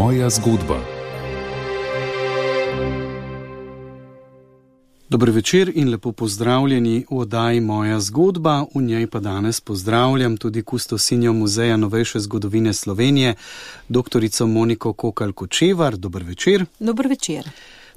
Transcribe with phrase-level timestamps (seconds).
[0.00, 0.80] Moja zgodba.
[5.08, 8.64] Dobro večer in lepo pozdravljeni v oddaji Moja zgodba.
[8.74, 13.34] V njej pa danes pozdravljam tudi kustosinjo Muzeja novejše zgodovine Slovenije,
[13.88, 14.20] dr.
[14.46, 15.96] Moniko Kokal Kočevar.
[15.96, 16.64] Dobro večer.
[16.78, 17.50] Dobro večer.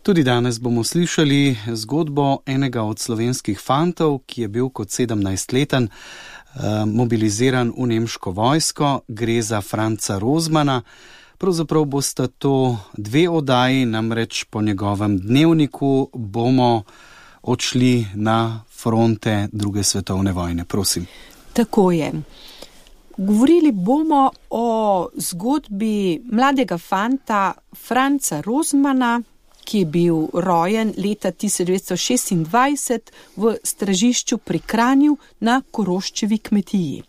[0.03, 6.85] Tudi danes bomo slišali zgodbo enega od slovenskih fantov, ki je bil kot 17-leten eh,
[6.85, 8.99] mobiliziran v nemško vojsko.
[9.07, 10.81] Gre za Franca Rozmana.
[11.39, 16.83] Pravzaprav boste to dve oddaji, namreč po njegovem dnevniku bomo
[17.41, 20.65] odšli na fronte druge svetovne vojne.
[20.65, 21.05] Prosim.
[21.53, 22.11] Tako je.
[23.17, 27.53] Govorili bomo o zgodbi mladega fanta
[27.87, 29.21] Franca Rozmana,
[29.63, 32.99] ki je bil rojen leta 1926
[33.35, 37.03] v stražišču pri Kranju na Koroščevi kmetiji.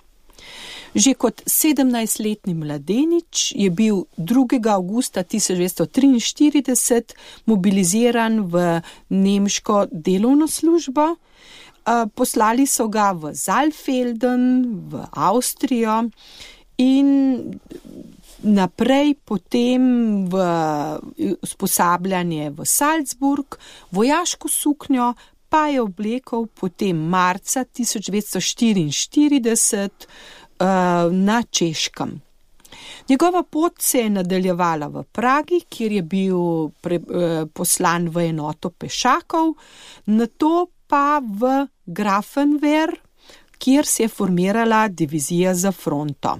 [0.90, 4.58] Že kot 17-letni mladenič je bil 2.
[4.66, 7.14] augusta 1943
[7.46, 11.14] mobiliziran v nemško delovno službo.
[12.14, 16.10] Poslali so ga v Zalfelden, v Avstrijo
[16.82, 17.08] in
[18.42, 19.82] naprej potem
[20.26, 20.34] v
[21.38, 23.58] usposabljanje v Salzburg,
[23.92, 25.14] vojaško suknjo
[25.50, 29.90] pa je oblekel potem marca 1944 uh,
[31.10, 32.20] na Češkem.
[33.08, 38.70] Njegova pot se je nadaljevala v Pragi, kjer je bil pre, uh, poslan v enoto
[38.70, 39.54] pešakov,
[40.06, 42.94] na to pa v Grafenwer,
[43.58, 46.38] kjer se je formirala divizija za fronto.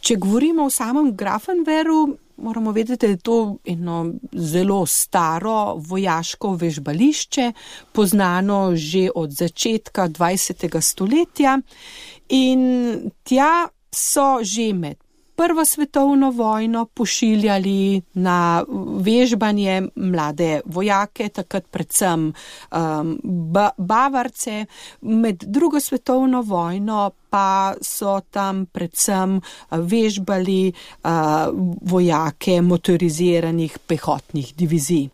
[0.00, 7.52] Če govorimo o samem Grafenweru, moramo vedeti, da je to eno zelo staro vojaško vežbališče,
[7.92, 10.80] poznano že od začetka 20.
[10.80, 11.58] stoletja
[12.28, 14.96] in tja so že med
[15.38, 18.64] Prvo svetovno vojno pošiljali na
[19.00, 22.32] vežbanje mlade vojake, takrat predvsem
[22.72, 23.20] um,
[23.76, 24.66] Bavarce,
[25.00, 29.40] med drugo svetovno vojno pa so tam predvsem
[29.70, 31.10] vežbali uh,
[31.82, 35.08] vojake motoriziranih pehotnih divizij.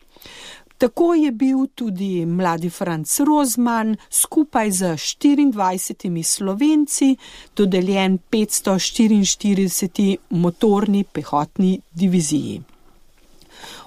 [0.84, 7.16] Tako je bil tudi mladi Franc Rozman skupaj z 24 slovenci
[7.56, 12.62] dodeljen 544 motorni pehotni diviziji.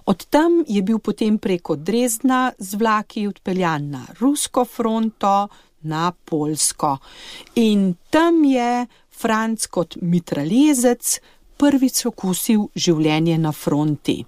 [0.06, 5.48] Od tam je bil potem preko Dresdna z vlaki odpeljan na rusko fronto,
[5.82, 6.98] na Polsko.
[7.56, 11.20] In tam je Franc kot mitraljezec
[11.58, 14.26] prvič okusil življenje na fronti.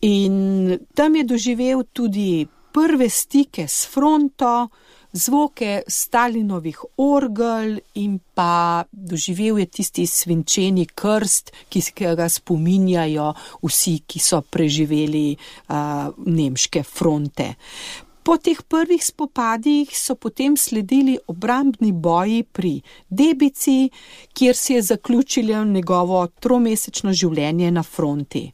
[0.00, 4.68] In tam je doživel tudi prve stike s fronto,
[5.12, 11.82] zvoke Stalinovih orgel in pa doživel je tisti svinčeni krst, ki
[12.16, 17.54] ga spominjajo vsi, ki so preživeli uh, nemške fronte.
[18.22, 23.90] Po teh prvih spopadih so potem sledili obrambni boji pri Debici,
[24.32, 28.50] kjer se je zaključilo njegovo tromesečno življenje na fronti.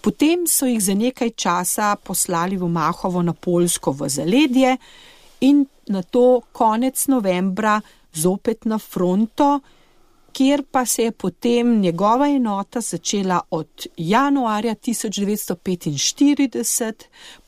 [0.00, 4.76] Potem so jih za nekaj časa poslali v Mahovo na Polsko v zaledje
[5.40, 7.80] in na to konec novembra
[8.12, 9.60] zopet na fronto,
[10.32, 16.92] kjer pa se je potem njegova enota začela od januarja 1945,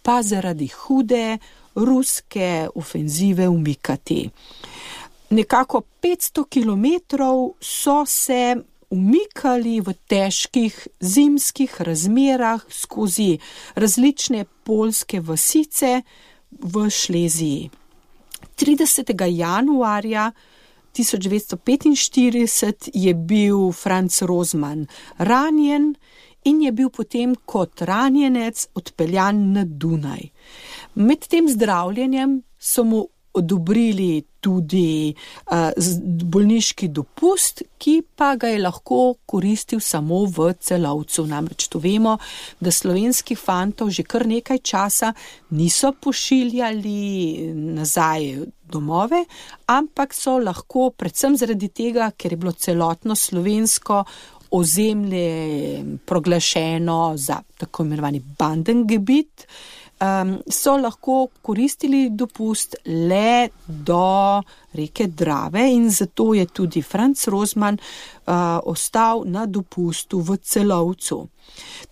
[0.02, 1.38] pa zaradi hude
[1.74, 4.30] ruske ofenzive umikati.
[5.30, 6.84] Nekako 500 km
[7.60, 8.56] so se
[8.90, 13.38] umikali v težkih zimskih razmerah skozi
[13.74, 16.02] različne polske vasice
[16.50, 17.70] v Šleziji.
[18.56, 19.26] 30.
[19.26, 20.32] januarja
[20.94, 24.86] 1945 je bil Franz Rozman
[25.18, 25.94] ranjen
[26.44, 30.30] in je bil potem kot ranjenec odpeljan na Dunaj.
[30.94, 35.14] Med tem zdravljenjem so mu odobrili tudi
[35.52, 35.70] uh,
[36.32, 41.26] bolniški dopust, ki pa ga je lahko koristil samo v celovcu.
[41.28, 42.16] Namreč to vemo,
[42.60, 45.12] da slovenskih fantov že kar nekaj časa
[45.50, 49.24] niso pošiljali nazaj domove,
[49.66, 54.04] ampak so lahko predvsem zaradi tega, ker je bilo celotno slovensko
[54.50, 64.42] ozemlje proglašeno za tako imenovani bandengebit, uh, um, so lahko koristili dopust le do
[64.72, 71.28] reke Drave in zato je tudi Franz Rozman uh, ostal na dopustu v celovcu.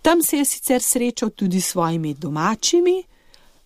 [0.01, 3.03] Tam se je sicer srečal tudi s svojimi domačimi,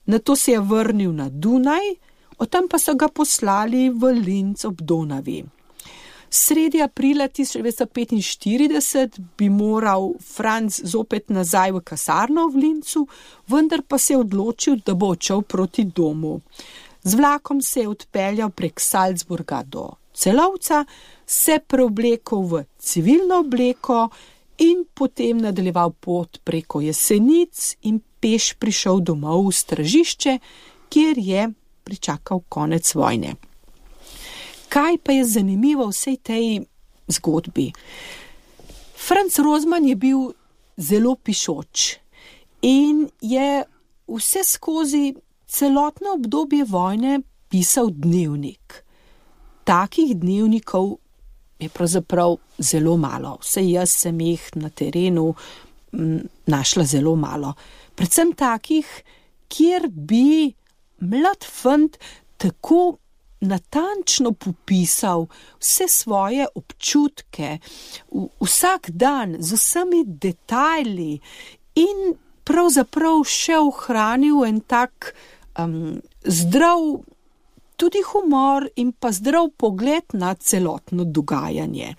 [0.06, 1.96] na to se je vrnil na Dunaj,
[2.38, 5.44] od tam pa so ga poslali v Linz ob Donavi.
[6.36, 13.04] Sredi aprila 1945 bi moral Franz zopet nazaj v kasarno v Lincu,
[13.48, 16.42] vendar pa se je odločil, da bo odšel proti domu.
[17.04, 20.86] Z vlakom se je odpeljal prek Salzburga do celovca,
[21.26, 24.10] se preoblekel v civilno obleko
[24.58, 30.40] in potem nadaljeval pot preko jesenic in peš prišel domov v stražišče,
[30.90, 31.50] kjer je
[31.84, 33.36] pričakal konec vojne.
[34.74, 36.46] Kaj pa je zanimivo v vsej tej
[37.06, 37.70] zgodbi?
[38.98, 40.32] Franz Rozman je bil
[40.78, 42.00] zelo pišoč
[42.66, 43.62] in je
[44.08, 45.14] vse skozi
[45.46, 48.82] celotno obdobje vojne pisal dnevnik.
[49.64, 50.98] Takih dnevnikov
[51.60, 53.38] je pravzaprav zelo malo.
[53.46, 55.36] Vse jaz sem jih na terenu
[55.94, 57.54] m, našla zelo malo.
[57.96, 58.90] Predvsem takih,
[59.54, 60.50] kjer bi
[60.98, 62.02] mlad fant
[62.42, 62.98] tako
[63.44, 65.28] natančno popisal
[65.60, 67.58] vse svoje občutke,
[68.12, 71.20] v, vsak dan z vsemi detajli
[71.76, 72.14] in
[72.44, 75.14] pravzaprav še ohranil en tak
[75.60, 77.04] um, zdrav,
[77.80, 81.96] tudi humor in pa zdrav pogled na celotno dogajanje.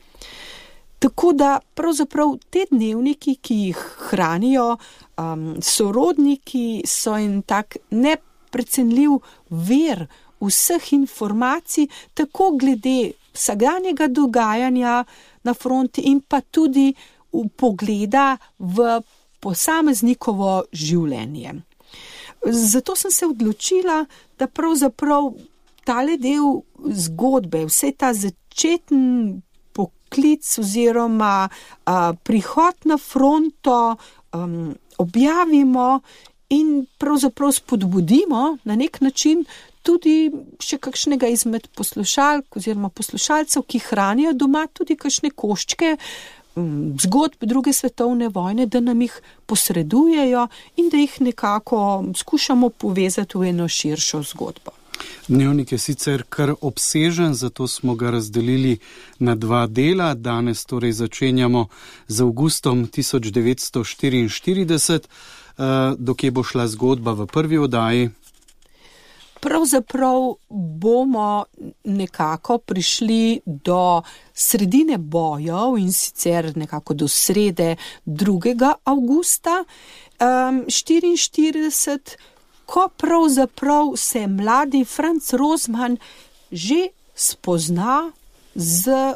[1.05, 4.77] Tako da pravzaprav te dnevniki, ki jih hranijo
[5.21, 9.19] um, sorodniki, so en tak neprecenljiv
[9.51, 10.07] ver
[10.47, 15.05] vseh informacij, tako glede vsakdanjega dogajanja
[15.43, 16.95] na fronti in pa tudi
[17.33, 19.01] v pogleda v
[19.41, 21.61] posameznikovo življenje.
[22.45, 24.05] Zato sem se odločila,
[24.39, 25.33] da pravzaprav
[25.85, 26.63] tale del
[27.05, 29.41] zgodbe, vse ta začetni
[29.75, 33.97] poklic oziroma a, prihod na fronto
[34.33, 36.01] um, objavimo
[36.55, 39.45] in pravzaprav spodbudimo na nek način
[39.85, 40.31] tudi
[40.65, 45.97] še kakšnega izmed poslušalk oziroma poslušalcev, ki hranijo doma tudi kakšne koščke
[46.57, 50.47] um, zgodb druge svetovne vojne, da nam jih posredujejo
[50.81, 51.83] in da jih nekako
[52.17, 54.79] skušamo povezati v eno širšo zgodbo.
[55.29, 58.79] Dnevnik je sicer kar obsežen, zato smo ga razdelili
[59.19, 60.15] na dva dela.
[60.15, 61.69] Danes torej začenjamo
[62.09, 65.01] z avgustom 1944,
[65.59, 65.65] uh,
[65.99, 68.11] dokje bo šla zgodba v prvi oddaji.
[69.45, 70.35] Pravzaprav
[70.81, 71.45] bomo
[71.85, 74.03] nekako prišli do
[74.33, 77.77] sredine bojev in sicer nekako do srede
[78.07, 78.73] 2.
[78.85, 82.17] avgusta um, 1944,
[82.67, 85.97] ko pravzaprav se mladi Franz Rozman
[86.51, 88.13] že spozna
[88.55, 89.15] z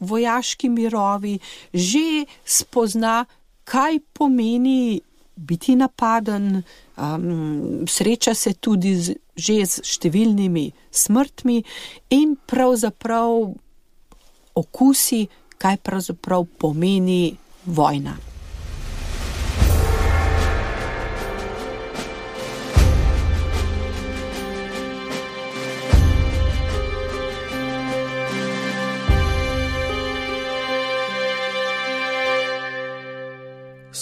[0.00, 1.38] vojaškimi rovi,
[1.72, 3.24] že spozna,
[3.64, 5.00] kaj pomeni
[5.40, 6.62] biti napaden,
[6.96, 11.62] um, sreča se tudi z, že z številnimi smrtmi
[12.12, 13.54] in pravzaprav
[14.60, 15.24] okusi,
[15.60, 18.29] kaj pravzaprav pomeni vojna.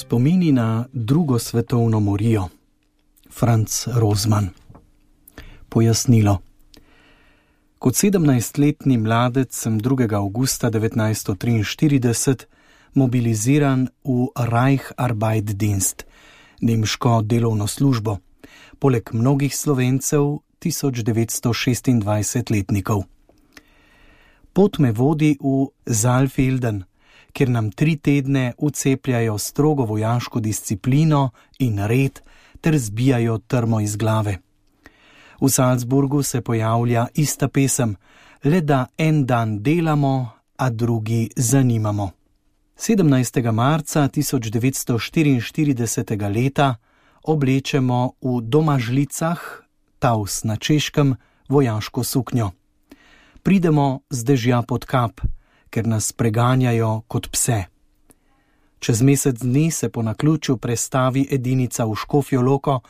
[0.08, 2.48] Spomini na drugo svetovno morijo.
[3.30, 4.48] Franz Rozman.
[5.68, 6.38] Pojasnilo.
[7.78, 10.14] Kot 17-letni mladec sem 2.
[10.14, 12.44] augusta 1943
[12.94, 16.04] mobiliziran v Reicharbeitdienst,
[16.60, 18.16] nemško delovno službo,
[18.78, 23.02] poleg mnogih slovencev 1926-letnikov.
[24.52, 26.84] Pot me vodi v Zalfelden,
[27.38, 32.20] kjer nam tri tedne ucepljajo strogo vojaško disciplino in red
[32.60, 34.38] ter zbijajo trmo iz glave.
[35.40, 37.96] V Salzburgu se pojavlja ista pesem,
[38.44, 42.10] le da en dan delamo, a drugi zanimamo.
[42.78, 43.52] 17.
[43.52, 46.34] marca 1944.
[46.34, 46.74] leta
[47.22, 49.62] oblečemo v domažlicah,
[49.98, 51.16] taus na češkem,
[51.48, 52.50] vojaško suknjo.
[53.42, 55.20] Pridemo z dežja pod kap
[55.70, 57.64] ker nas preganjajo kot pse.
[58.78, 62.80] Čez mesec dni se po naključju prestavi edinica v Škofijo Loko,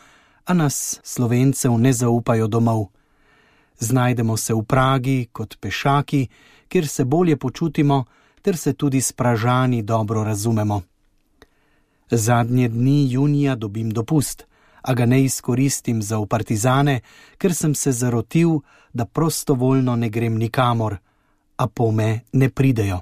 [0.44, 2.86] a nas slovencev ne zaupajo domov.
[3.78, 6.28] Znajdemo se v Pragi kot pešaki,
[6.68, 8.04] kjer se bolje počutimo,
[8.42, 10.82] ter se tudi spražani dobro razumemo.
[12.10, 14.46] Zadnje dni junija dobim dopust,
[14.82, 17.00] a ga ne izkoristim za upartizane,
[17.38, 18.60] ker sem se zarotil,
[18.92, 20.96] da prostovoljno ne grem nikamor
[21.58, 23.00] a pome ne pridejo.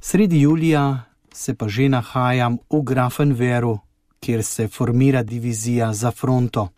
[0.00, 3.78] Sredi julija se pa že nahajam v Grafenveru,
[4.20, 6.68] kjer se formira divizija za fronto.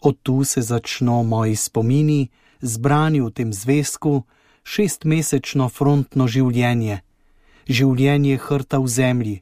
[0.00, 2.28] Od tu se začno moji spomini,
[2.60, 4.22] zbrani v tem zvezku,
[4.64, 7.00] šestmesečno frontno življenje,
[7.68, 9.36] življenje hrta v zemlji,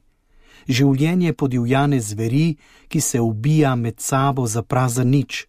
[0.67, 5.45] življenje podivjane zveri, ki se ubija med sabo za prazen nič,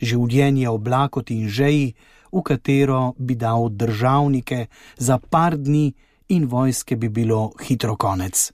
[0.00, 1.94] življenje oblakot in žeji,
[2.32, 5.92] v katero bi dal državnike za par dni
[6.28, 8.52] in vojske bi bilo hitro konec.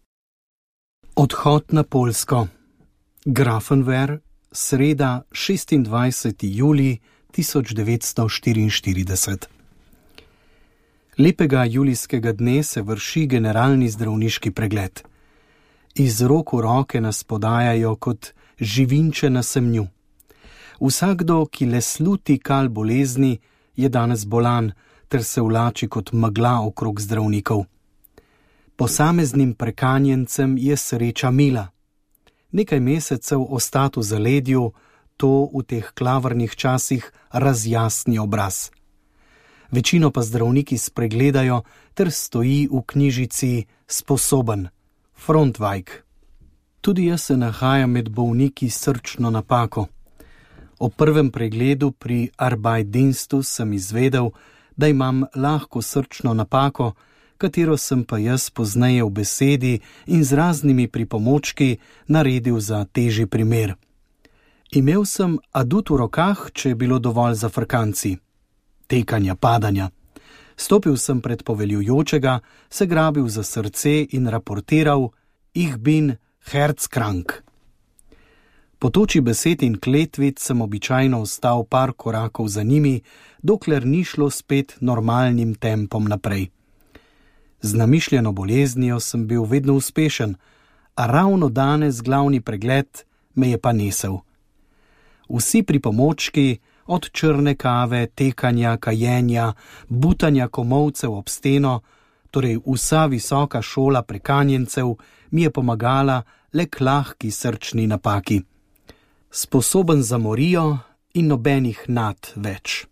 [1.17, 2.47] Odhod na Polsko.
[3.25, 4.19] Grafenwer,
[4.53, 6.37] sreda 26.
[6.43, 6.99] juli
[7.33, 9.47] 1944.
[11.19, 15.03] Lepega julijskega dne se vrši generalni zdravniški pregled.
[15.95, 19.87] Iz rok v roke nas podajajo kot živinče na semnju.
[20.81, 23.39] Vsakdo, ki le sluti kal bolezni,
[23.79, 24.73] je danes bolan
[25.09, 27.65] ter se vlači kot megla okrog zdravnikov.
[28.77, 31.69] Posameznim prekanjencem je sreča mila.
[32.51, 34.73] Nekaj mesecev ostati v zaledju,
[35.17, 38.71] to v teh klavrnih časih razjasni obraz.
[39.71, 41.63] Večino pa zdravniki spregledajo
[41.95, 44.69] ter stoji v knjižici sposoben,
[45.15, 46.05] frontvajk.
[46.81, 49.87] Tudi jaz se nahajam med bolniki s srčno napako.
[50.79, 54.31] O prvem pregledu pri Arbeidinstu sem izvedel,
[54.77, 56.93] da imam lahko srčno napako,
[57.39, 63.75] katero sem pa jaz pozneje v besedi in z raznimi pripomočki naredil za težji primer.
[64.71, 68.19] Imel sem adut v rokah, če je bilo dovolj za frkanci,
[68.87, 69.91] tekanja, padanja.
[70.57, 75.11] Stopil sem pred poveljujočega, se grabil za srce in raportiral:
[75.55, 76.17] Ich bin
[76.51, 77.48] Herzkrank.
[78.79, 83.01] Po toči besed in kletvic sem običajno ostal par korakov za njimi,
[83.43, 86.47] dokler ni šlo spet normalnim tempom naprej.
[87.61, 90.35] Z namišljeno boleznijo sem bil vedno uspešen,
[90.95, 93.03] a ravno danes glavni pregled
[93.35, 94.19] me je pa nesel.
[95.29, 99.53] Vsi pripomočki, od črne kave, tekanja, kajenja,
[99.89, 101.81] butanja komovcev ob steno,
[102.31, 104.95] torej vsa visoka šola prekanjencev,
[105.31, 108.43] mi je pomagala le k lahki srčni napaki
[109.31, 110.79] sposoben za morijo
[111.15, 112.87] in nobenih nad več.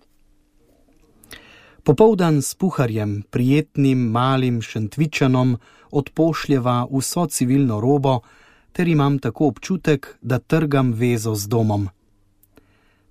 [1.84, 5.56] Popoldan s puharjem, prijetnim malim šentvičanom,
[5.90, 8.20] odpošljeva vso civilno robo,
[8.72, 11.88] ter imam tako občutek, da trgam vezo z domom.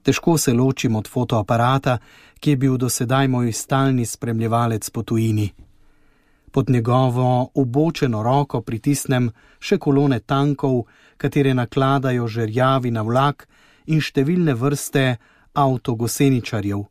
[0.04, 1.98] Težko se ločim od fotoaparata,
[2.40, 5.50] ki je bil do sedaj moj stalni spremljevalec po tujini.
[6.56, 9.26] Pod njegovo obočeno roko pritisnem
[9.60, 10.86] še kolone tankov,
[11.20, 13.44] katere nakladajo žerjavi na vlak
[13.92, 15.04] in številne vrste
[15.52, 16.86] avtogoseničarjev.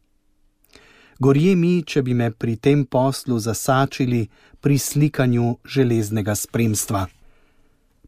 [1.19, 4.27] Gorje mi, če bi me pri tem poslu zasačili
[4.61, 7.07] pri slikanju železnega spremstva.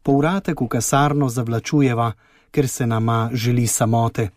[0.05, 2.11] Povratek v kasarno zavlačujeva,
[2.53, 4.27] ker se nama želi samote.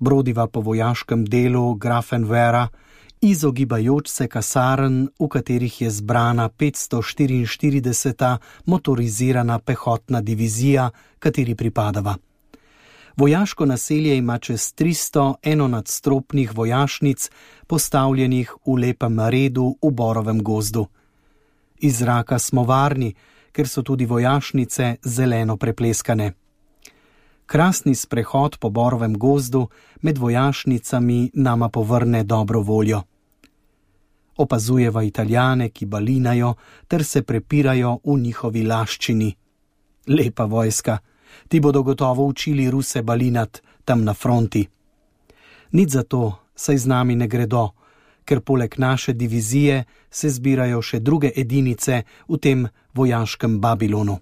[0.00, 2.64] Brodiva po vojaškem delu Grafenvera,
[3.24, 8.36] izogibajoč se kasarn, v katerih je zbrana 544.
[8.64, 12.16] motorizirana pehotna divizija, kateri pripadava.
[13.16, 17.30] Vojaško naselje ima čez 300 enonadstropnih vojašnic,
[17.66, 20.86] postavljenih v lepem redu v borovem gozdu.
[21.78, 23.14] Iz zraka smo varni,
[23.52, 26.32] ker so tudi vojašnice zeleno prepleskane
[27.46, 29.68] krasni sprehod po borovem gozdu
[30.02, 33.02] med vojašnicami nama povrne dobro voljo.
[34.36, 36.54] Opazujeva italijane, ki balinajo
[36.88, 39.34] ter se prepirajo v njihovi laščini.
[40.08, 40.98] Lepa vojska,
[41.48, 44.68] ti bodo gotovo učili ruse balinat tam na fronti.
[45.72, 47.70] Nič za to, saj z nami ne gredo,
[48.24, 54.18] ker poleg naše divizije se zbirajo še druge edinice v tem vojaškem Babilonu.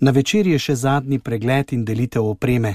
[0.00, 2.74] Na večer je še zadnji pregled in delitev opreme.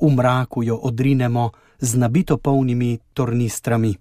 [0.00, 3.94] V mraku jo odrinemo z nabito polnimi tornistrami.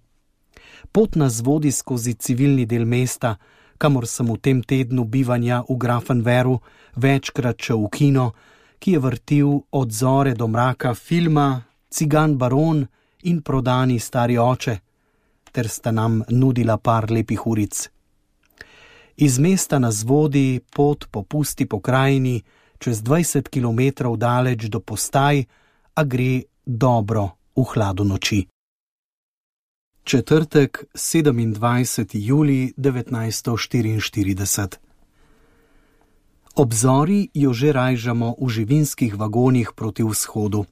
[0.92, 3.38] Pot nas vodi skozi civilni del mesta,
[3.78, 6.60] kamor sem v tem tednu bivanja v Grafenveru
[6.96, 8.28] večkrat šel v kino,
[8.80, 12.86] ki je vrtil od zore do mraka filma Cigan Baron
[13.24, 14.76] in prodani stari oče,
[15.52, 17.90] ter sta nam nudila par lepih uric.
[19.16, 22.42] Iz mesta nas vodi pot po pusti pokrajini,
[22.80, 25.46] čez 20 km daleč do postaj,
[25.94, 28.53] a gre dobro v hladu noči.
[30.04, 32.10] Četrtek, 27.
[32.14, 34.68] juli 1944.
[36.56, 40.66] Obzori jo že rajžamo v živinskih vagonih proti vzhodu.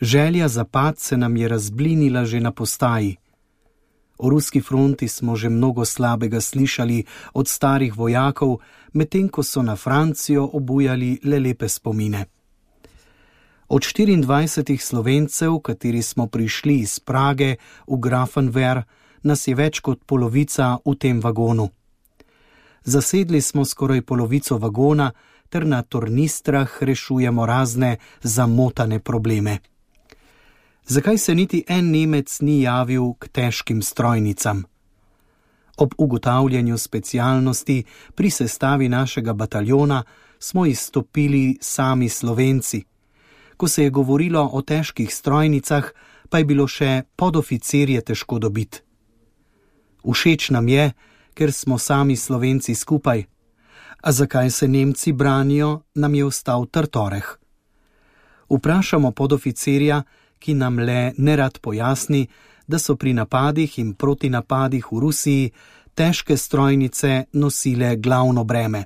[0.00, 3.16] Želja za pad se nam je razblinila že na postaji.
[4.18, 8.58] O ruski fronti smo že mnogo slabega slišali od starih vojakov,
[8.92, 12.37] medtem ko so na Francijo obujali le lepe spomine.
[13.68, 17.56] Od 24 slovencev, kateri smo prišli iz Prage
[17.86, 18.82] v Grafenwer,
[19.22, 21.68] nas je več kot polovica v tem vagonu.
[22.84, 25.12] Zasedli smo skoraj polovico vagona,
[25.48, 29.58] ter na tornistrah rešujemo razne zamotane probleme.
[30.86, 34.64] Zakaj se niti en Nemec ni javil k težkim strojnicam?
[35.76, 37.84] Ob ugotavljanju specialnosti
[38.14, 40.04] pri sestavi našega bataljona
[40.38, 42.84] smo izstopili sami Slovenci.
[43.58, 45.90] Ko se je govorilo o težkih strojnicah,
[46.30, 48.80] pa je bilo še podoficirje težko dobiti.
[50.06, 50.92] Všeč nam je,
[51.34, 53.26] ker smo sami Slovenci skupaj.
[53.98, 57.26] A zakaj se Nemci branijo, nam je ostal trtoreh.
[58.48, 60.02] Vprašamo podoficirja,
[60.38, 62.28] ki nam le nerad pojasni,
[62.66, 65.50] da so pri napadih in protinapadih v Rusiji
[65.94, 68.84] težke strojnice nosile glavno breme.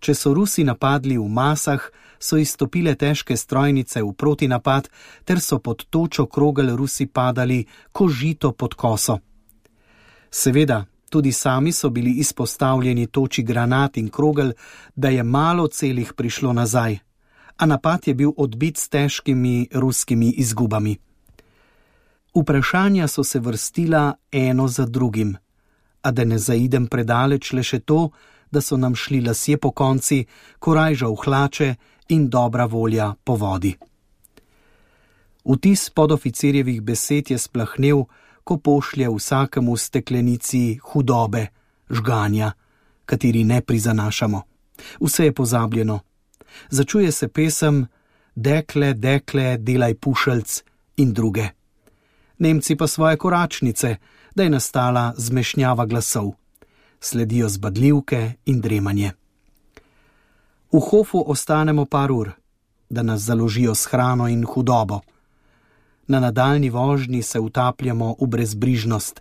[0.00, 1.82] Če so Rusi napadli v masah,
[2.22, 4.88] so izstopile težke strojnice v protinapad,
[5.24, 9.18] ter so pod točo krogel Rusi padali, ko žito pod koso.
[10.30, 14.52] Seveda, tudi sami so bili izpostavljeni toči granat in krogel,
[14.94, 16.98] da je malo celih prišlo nazaj,
[17.56, 20.96] a napad je bil odbit s težkimi ruskimi izgubami.
[22.34, 25.36] Vprašanja so se vrstila eno za drugim,
[26.02, 28.10] a da ne zaidem predaleč le še to,
[28.52, 30.24] da so nam šli lasje po konci,
[30.58, 31.74] korajža v hlače
[32.12, 33.72] in dobra volja po vodi.
[35.44, 38.04] Vtis podoficirjevih besed je splahnil,
[38.44, 41.46] ko pošlje vsakemu steklenici hudobe,
[41.90, 42.52] žganja,
[43.06, 44.42] kateri ne prizanašamo.
[45.00, 46.00] Vse je pozabljeno.
[46.70, 47.86] Začuje se pesem:
[48.34, 50.62] Dekle, dekle, delaj pušelc
[50.96, 51.48] in druge.
[52.38, 53.96] Nemci pa svoje koračnice,
[54.34, 56.32] da je nastala zmešnjava glasov
[57.04, 59.10] sledijo zbadljivke in dremanje.
[60.72, 62.32] V hofu ostanemo par ur,
[62.90, 65.00] da nas založijo s hrano in hudobo.
[66.06, 69.20] Na nadaljni vožnji se utapljamo v brezbrižnost,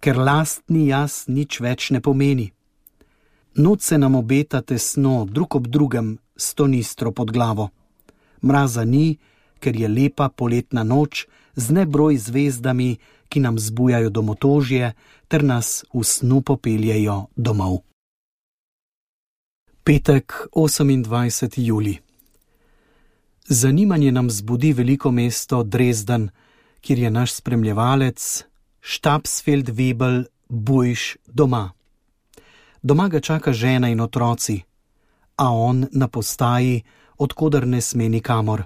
[0.00, 2.52] ker lastni jaz nič več ne pomeni.
[3.54, 7.68] Noč se nam obeta tesno, drug ob drugem, stonistro pod glavo.
[8.42, 9.18] Mraza ni,
[9.60, 12.96] ker je lepa poletna noč z nebroj zvezdami,
[13.28, 14.94] ki nam zbujajo domotožje
[15.28, 17.82] ter nas v snu popeljejo domov.
[19.86, 21.48] Petek 28.
[21.56, 21.98] juli.
[23.48, 26.30] Zanimanje nam zbudi veliko mesto Dresden,
[26.80, 28.44] kjer je naš spremljevalec
[28.82, 31.70] Stabsfeld Webel Bujš doma.
[32.82, 34.60] Doma ga čaka žena in otroci,
[35.36, 36.82] a on na postaji,
[37.18, 38.64] odkudar ne sme nikamor.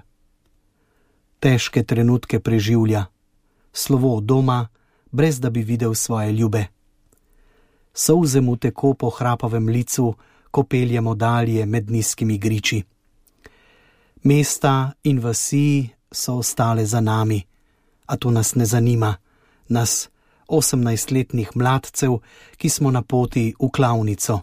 [1.39, 3.05] Težke trenutke preživlja
[3.73, 4.67] slovo doma,
[5.11, 6.65] brez da bi videl svoje ljube.
[7.93, 10.15] Solze mu teko po hrapavem licu,
[10.51, 12.83] ko peljemo dalje med nizkimi griči.
[14.23, 17.41] Mesta in vasi so ostale za nami,
[18.05, 19.15] a to nas ne zanima,
[19.67, 20.09] nas,
[20.47, 22.19] osemnajstletnih mladcev,
[22.57, 24.39] ki smo na poti v klavnico.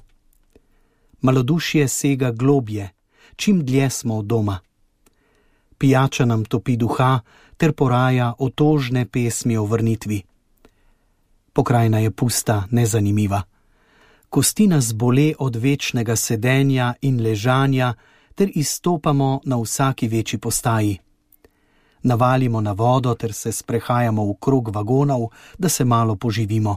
[1.21, 2.91] Malodušje sega globje,
[3.37, 4.59] čim dlje smo od doma.
[5.79, 7.21] Pijača nam topi duha,
[7.57, 10.23] ter poraja otožne pesmi o vrnitvi.
[11.53, 13.43] Pokrajina je pusta, nezanimiva.
[14.29, 17.95] Kosti nas bole od večnega sedenja in ležanja,
[18.35, 20.99] ter izstopamo na vsaki večji postaji.
[22.03, 26.77] Navalimo na vodo ter se sprehajamo v krog vagonov, da se malo poživimo.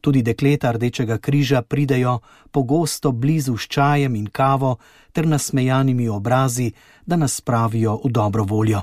[0.00, 2.18] Tudi dekleta Rdečega križa pridejo
[2.50, 4.76] pogosto blizu s čajem in kavo
[5.12, 6.72] ter nasmejanimi obrazi,
[7.06, 8.82] da nas spravijo v dobro voljo.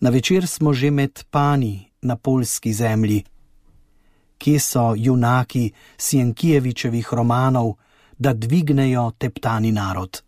[0.00, 3.24] Na večer smo že med pani na polski zemlji.
[4.40, 7.74] Kje so junaki Sienkijevičevih romanov,
[8.18, 10.22] da dvignejo teptani narod?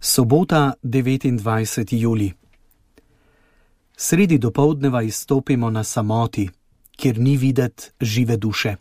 [0.00, 1.96] Sobota 29.
[1.96, 2.32] juli.
[3.96, 6.48] Sredi dopoldneva izstopimo na samoti,
[6.96, 8.76] kjer ni videti žive duše.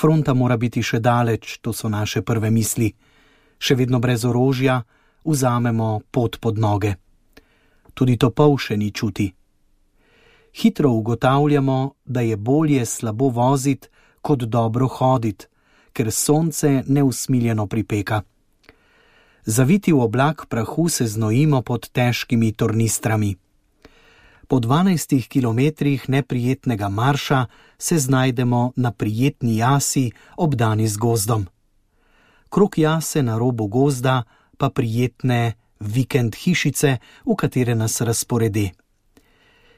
[0.00, 2.92] Fronta mora biti še daleč, to so naše prve misli.
[3.58, 4.82] Še vedno brez orožja,
[5.24, 6.96] vzamemo pot pod noge
[7.94, 9.28] tudi to pol še ni čuti.
[10.54, 13.88] Hitro ugotavljamo, da je bolje slabo voziti,
[14.20, 15.46] kot dobro hoditi,
[15.92, 18.22] ker sonce neusmiljeno pripeka.
[19.44, 23.36] Zaviti v oblak prahu se znojimo pod težkimi tornistrami.
[24.48, 27.46] Po 12 kilometrih neprijetnega marša
[27.78, 31.46] se znajdemo na prijetni jasi, obdani z gozdom.
[32.48, 34.22] Krok jase na robu gozda
[34.58, 38.70] pa prijetne vikend hišice, v katere nas razporedi.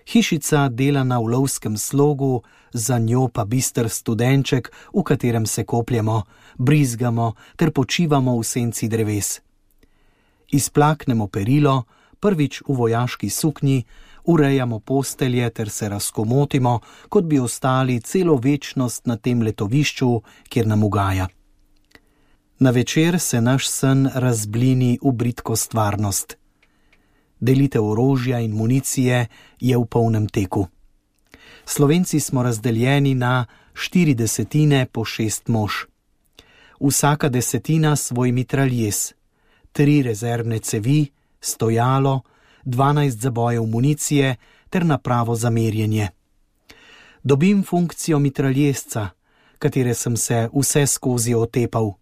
[0.07, 6.23] Hišica dela na ulovskem slogu, za njo pa bister studenček, v katerem se kopljemo,
[6.59, 9.41] brizgamo ter počivamo v senci dreves.
[10.55, 11.83] izplaknemo perilo,
[12.21, 13.85] prvič v vojaški suknji,
[14.25, 20.85] urejamo postelje ter se razkomotimo, kot bi ostali celo večnost na tem letovišču, kjer nam
[20.85, 21.29] ugaja.
[22.59, 26.37] Na večer se naš sen razblini v britko stvarnost.
[27.45, 29.27] Delitev orožja in municije
[29.61, 30.67] je v polnem teku.
[31.65, 35.73] Slovenci smo razdeljeni na štiri desetine po šest mož.
[36.81, 39.13] Vsaka desetina svoj mitraljes,
[39.73, 42.21] tri rezervne cevi, stojalo,
[42.65, 44.37] 12 zabojev municije
[44.71, 46.09] ter napravo za merjenje.
[47.23, 49.09] Dobim funkcijo mitraljesca,
[49.59, 51.93] katere sem se vse skozi otepal.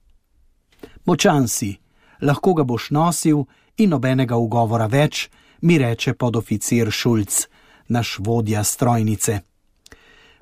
[1.05, 1.77] Močan si,
[2.21, 3.45] lahko ga boš nosil
[3.77, 5.29] in nobenega ugovora več,
[5.63, 7.47] mi reče podoficir Šulc,
[7.89, 9.41] naš vodja strojnice.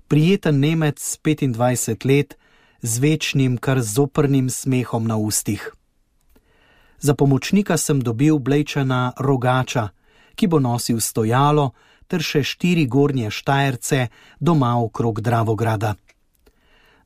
[0.09, 2.37] Prijeten Nemec, 25 let,
[2.83, 5.73] z večnim, kar zoprnim smehom na ustih.
[7.01, 9.89] Za pomočnika sem dobil blečena rogača,
[10.35, 11.71] ki bo nosil stojalo,
[12.09, 14.09] ter še štiri gornje štajerce
[14.41, 15.95] doma okrog Dravograda.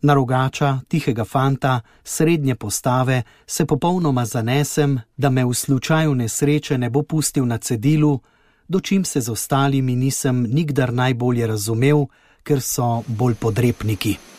[0.05, 6.91] Na rogača, tihega fanta, srednje postave, se popolnoma zanesem, da me v slučaju nesreče ne
[6.91, 8.21] bo pustil na cedilu,
[8.69, 12.07] dočim se z ostalimi nisem nikdar najbolje razumel,
[12.43, 14.34] ker so bolj podrepniki.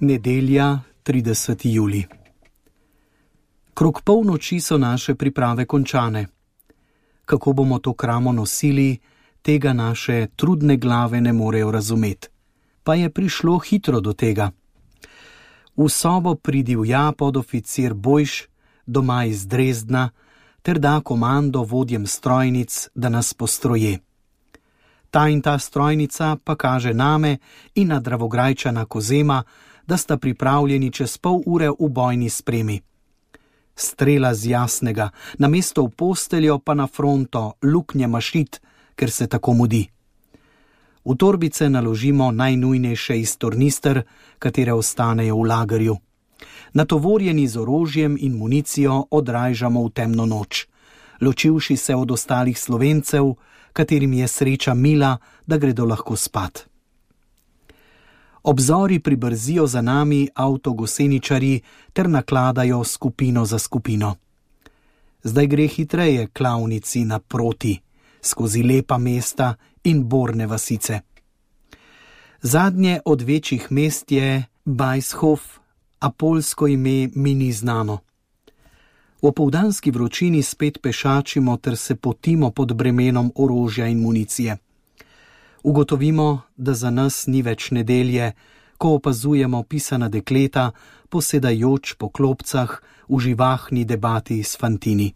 [0.00, 1.68] Nedelja, 30.
[1.68, 2.04] juli.
[3.74, 6.26] Krok polnoči so naše priprave končane.
[7.24, 8.98] Kako bomo to kramo nosili,
[9.42, 12.28] tega naše trudne glave ne morejo razumeti.
[12.84, 14.50] Pa je prišlo hitro do tega.
[15.76, 18.44] V sobo pridivja podoficir Bojš,
[18.86, 20.10] doma iz Drezdna,
[20.62, 23.98] ter da komando vodjem strojnic, da nas postroje.
[25.10, 27.38] Ta in ta strojnica pa kaže name
[27.74, 29.42] in na dravograjčana kozema,
[29.86, 32.80] da sta pripravljeni čez pol ure v bojni spremi.
[33.76, 38.60] Strela z jasnega, na mesto v posteljo pa na fronto, luknje mašit,
[38.94, 39.84] ker se tako mudi.
[41.04, 44.02] V torbice naložimo najnujnejše iz tornister,
[44.38, 45.96] katere ostanejo v lagerju.
[46.74, 50.66] Natovorjeni z orožjem in municijo odražamo v temno noč,
[51.20, 53.34] ločivši se od ostalih slovencev,
[53.72, 56.66] katerim je sreča mila, da gredo lahko spat.
[58.46, 61.60] Obzori pribrzijo za nami avtogoseničari
[61.92, 64.14] ter nakladajo skupino za skupino.
[65.22, 67.80] Zdaj gre hitreje klavnici naproti,
[68.22, 69.54] skozi lepa mesta
[69.84, 71.00] in borne vasice.
[72.42, 75.42] Zadnje od večjih mest je Bajshof,
[75.98, 77.98] a polsko ime mi ni znano.
[79.22, 84.56] V opoldanski vročini spet pešačimo ter se potimo pod bremenom orožja in municije
[85.66, 88.32] ugotovimo, da za nas ni več nedelje,
[88.78, 90.70] ko opazujemo pisana dekleta,
[91.10, 92.70] posedajoč po klopcah
[93.08, 95.10] v živahni debati s fantini.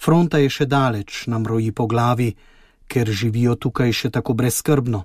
[0.00, 2.30] Fronta je še daleč, nam roji po glavi,
[2.88, 5.04] ker živijo tukaj še tako brezkrbno.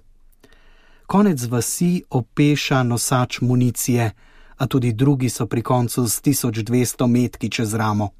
[1.11, 4.11] Konec vasi opeša nosač municije,
[4.57, 8.13] a tudi drugi so pri koncu s 1200 metki čez ramo.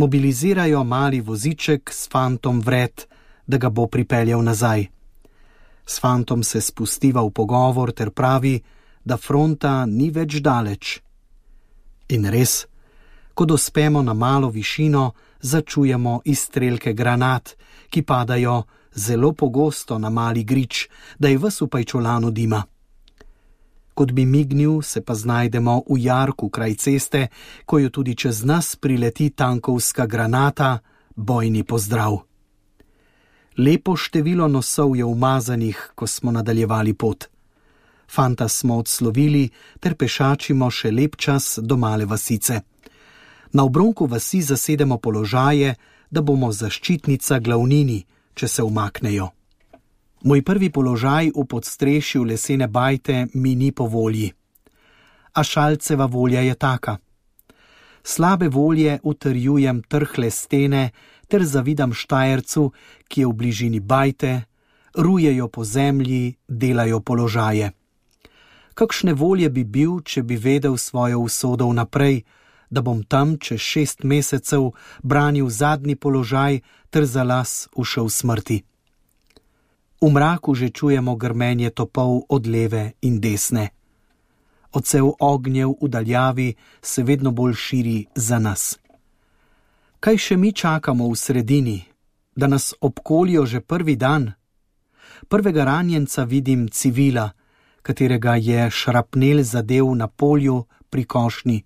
[0.00, 3.04] Mobilizirajo mali voziček s fantom vred,
[3.46, 4.93] da ga bo pripeljal nazaj.
[5.86, 8.62] S fantom se spustiva v pogovor ter pravi,
[9.04, 11.00] da fronta ni več daleč.
[12.08, 12.64] In res,
[13.34, 17.56] ko dospemo na malo višino, začujemo izstrelke granat,
[17.90, 22.64] ki padajo zelo pogosto na mali grič, da je vse v pajčolanu dima.
[23.94, 27.28] Kot bi mignil, se pa znajdemo v jarku kraj ceste,
[27.66, 30.78] ko jo tudi čez nas prileti tankovska granata,
[31.14, 32.33] bojni pozdrav.
[33.56, 37.24] Lepo število nosov je umazanih, ko smo nadaljevali pot.
[38.10, 39.48] Fanta smo odslovili
[39.80, 42.60] ter pešačimo še lep čas do male vasice.
[43.52, 45.74] Na obronku vasi zasedemo položaje,
[46.10, 49.28] da bomo zaščitnica glavnini, če se umaknejo.
[50.24, 54.32] Moj prvi položaj v podstrešju lesene bajte mi ni po volji.
[55.34, 56.96] A šalceva volja je taka.
[58.02, 60.90] Slabe volje utrjujem trhle stene,
[61.28, 62.72] ter zavidam Štajercu,
[63.08, 64.42] ki je v bližini bajte,
[64.94, 67.72] rujejo po zemlji, delajo položaje.
[68.74, 72.24] Kakšne volje bi bil, če bi vedel svojo usodo vnaprej,
[72.70, 76.60] da bom tam čez šest mesecev branil zadnji položaj
[76.90, 78.62] ter za las ušel smrti.
[80.00, 83.70] V mraku že čujemo grmenje topov od leve in desne.
[84.72, 88.83] Ocev ognjev v daljavi se vedno bolj širi za nas.
[90.04, 91.78] Kaj še mi čakamo v sredini,
[92.36, 94.32] da nas obkolijo že prvi dan?
[95.28, 97.30] Prvega ranjenca vidim civila,
[97.82, 101.64] katerega je šrapnel zadev na polju pri košnji.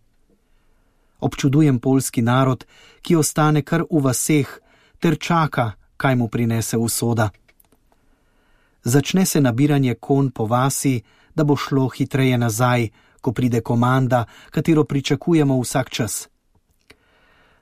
[1.19, 2.63] Občudujem polski narod,
[3.03, 4.55] ki ostane kar v vaseh
[5.03, 7.31] ter čaka, kaj mu prinese usoda.
[8.85, 11.03] Začne se nabiranje kon po vasi,
[11.35, 12.89] da bo šlo hitreje nazaj,
[13.21, 16.29] ko pride komanda, katero pričakujemo vsak čas.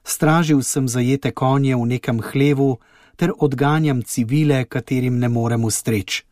[0.06, 2.78] Stražil sem zajete konje v nekem hlevu
[3.16, 6.22] ter odganjam civile, katerim ne morem ustreč.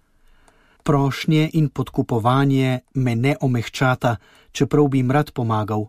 [0.82, 4.16] Prošnje in podkupovanje me ne omehčata,
[4.52, 5.88] čeprav bi jim rad pomagal.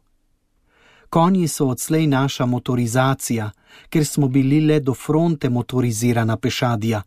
[1.10, 3.52] Konji so odslej naša motorizacija,
[3.90, 7.02] ker smo bili le do fronte motorizirana pešadija.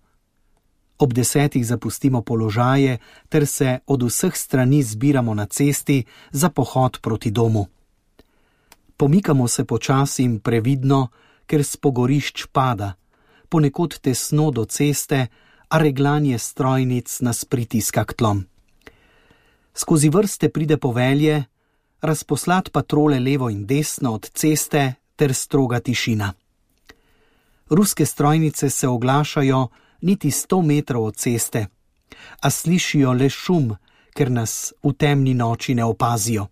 [0.99, 7.31] Ob desetih zapustimo položaje ter se od vseh strani zbiramo na cesti za pohod proti
[7.31, 7.67] domu.
[8.99, 11.09] Pomikamo se počasi in previdno,
[11.47, 12.97] ker spogorišč pada,
[13.49, 15.29] ponekod tesno do ceste,
[15.69, 18.43] a reglanje strojnic nas pritiska k tlom.
[19.75, 21.45] Skozi vrste pride povelje,
[22.03, 26.33] razposlat patrole levo in desno od ceste ter stroga tišina.
[27.71, 29.69] Ruske strojnice se oglašajo
[30.01, 31.67] niti sto metrov od ceste,
[32.41, 33.77] a slišijo le šum,
[34.11, 36.49] ker nas v temni noči ne opazijo.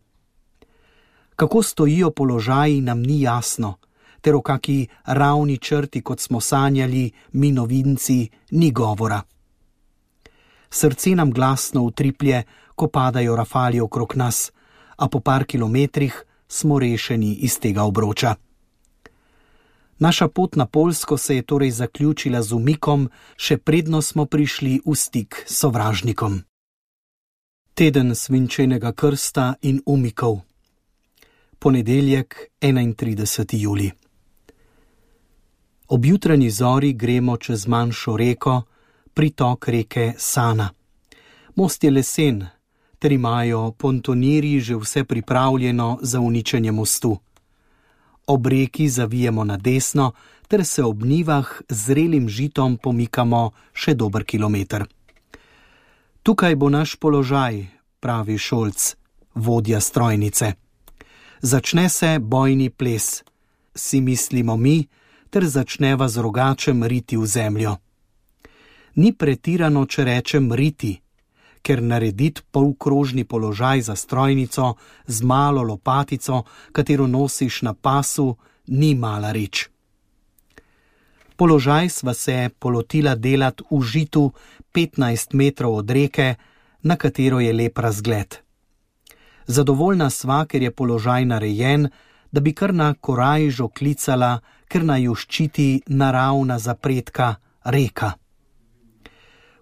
[1.37, 3.75] Kako stojijo položaji, nam ni jasno,
[4.21, 9.23] ter o kaki ravni črti, kot smo sanjali, mi novinci, ni govora.
[10.71, 12.43] Srce nam glasno utriplje,
[12.75, 14.53] ko padajo rafali okrog nas,
[14.97, 18.35] a po par kilometrih smo rešeni iz tega obroča.
[19.99, 24.95] Naša pot na Polsko se je torej zaključila z umikom, še predno smo prišli v
[24.95, 26.43] stik s sovražnikom.
[27.75, 30.41] Teden svinčenega krsta in umikov.
[31.59, 33.57] Ponedeljek, 31.
[33.59, 33.91] juli.
[35.89, 38.63] Ob jutranji zori gremo čez manjšo reko,
[39.15, 40.71] pritok reke Sana.
[41.55, 42.47] Most je lesen,
[42.99, 47.19] ter imajo pontoniri že vse pripravljeno za uničenje mostu.
[48.27, 50.13] Ob reki zavijemo na desno,
[50.49, 54.85] ter se ob nivah zrelim žitom pomikamo še dober kilometr.
[56.23, 57.67] Tukaj bo naš položaj,
[58.01, 58.97] pravi Šolc,
[59.35, 60.66] vodja strojnice.
[61.43, 63.23] Začne se bojni ples,
[63.75, 64.87] si mislimo mi,
[65.31, 67.77] ter začneva z rogačem riti v zemljo.
[68.97, 70.95] Ni pretirano, če rečem riti,
[71.61, 74.75] ker narediti polkrožni položaj za strojnico
[75.07, 79.69] z malo lopatico, katero nosiš na pasu, ni mala reč.
[81.37, 84.33] Položaj sva se polotila delati v žitu
[84.73, 86.35] 15 metrov od reke,
[86.83, 88.46] na katero je lep razgled.
[89.47, 91.89] Zadovoljna sva, ker je položaj narejen,
[92.33, 98.13] da bi kar na korajžo klicala, ker naj jo ščiti naravna zapredka reka.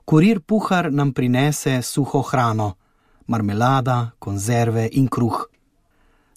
[0.05, 2.75] Kurir puhar nam prinese suho hrano,
[3.27, 5.47] marmelada, konzerve in kruh.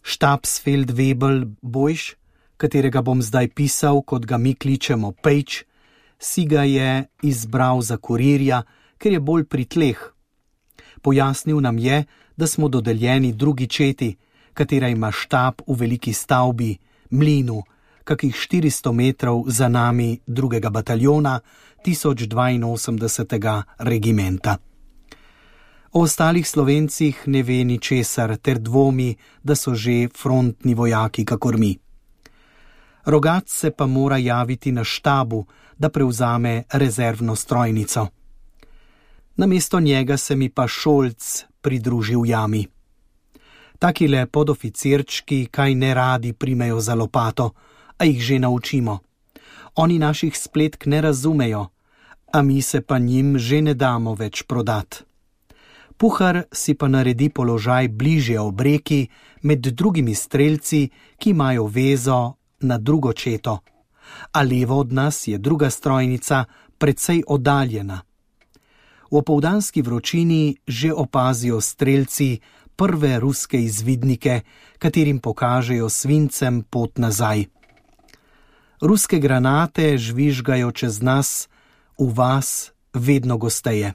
[0.04, 2.16] Štabsfeld Webel Bojš,
[2.58, 5.64] katerega bom zdaj pisal, kot ga mi kličemo Pejč,
[6.20, 8.64] si ga je izbral za kurirja,
[8.98, 10.00] ker je bolj pri tleh.
[11.02, 12.06] Pojasnil nam je,
[12.38, 14.15] da smo dodeljeni drugi četi,
[14.54, 16.78] katera ima štab v veliki stavbi,
[17.10, 17.63] mlinu,
[18.04, 21.39] kakih 400 metrov za nami drugega bataljona
[21.86, 23.63] 1082.
[23.78, 24.58] regimenta.
[25.91, 31.58] O ostalih slovencih ne ve ni česar, ter dvomi, da so že frontni vojaki, kakor
[31.58, 31.78] mi.
[33.06, 35.45] Rogac se pa mora javiti na štabu,
[35.78, 38.08] da prevzame rezervno strojnico.
[39.36, 42.67] Namesto njega se mi pa šolc pridružil jami.
[43.80, 47.52] Taki le podoficirčki, kaj ne radi primejo za lopato,
[47.98, 49.00] a jih že naučimo.
[49.76, 51.67] Oni naših spletk ne razumejo,
[52.34, 55.04] a mi se pa njim že ne damo več prodati.
[55.98, 59.08] Puhar si pa naredi položaj bližje ob reki
[59.41, 63.60] med drugimi strelci, ki imajo vezo na drugo četo,
[64.32, 66.46] a levo od nas je druga strojnica,
[66.78, 68.07] precej oddaljena.
[69.12, 72.39] V opoldanski vročini že opazijo strelci
[72.76, 74.41] prve ruske izvidnike,
[74.80, 77.48] katerim pokažejo svincem pot nazaj
[78.82, 81.50] ruske granate žvižgajo čez nas,
[81.98, 83.93] v vas vedno gosteje.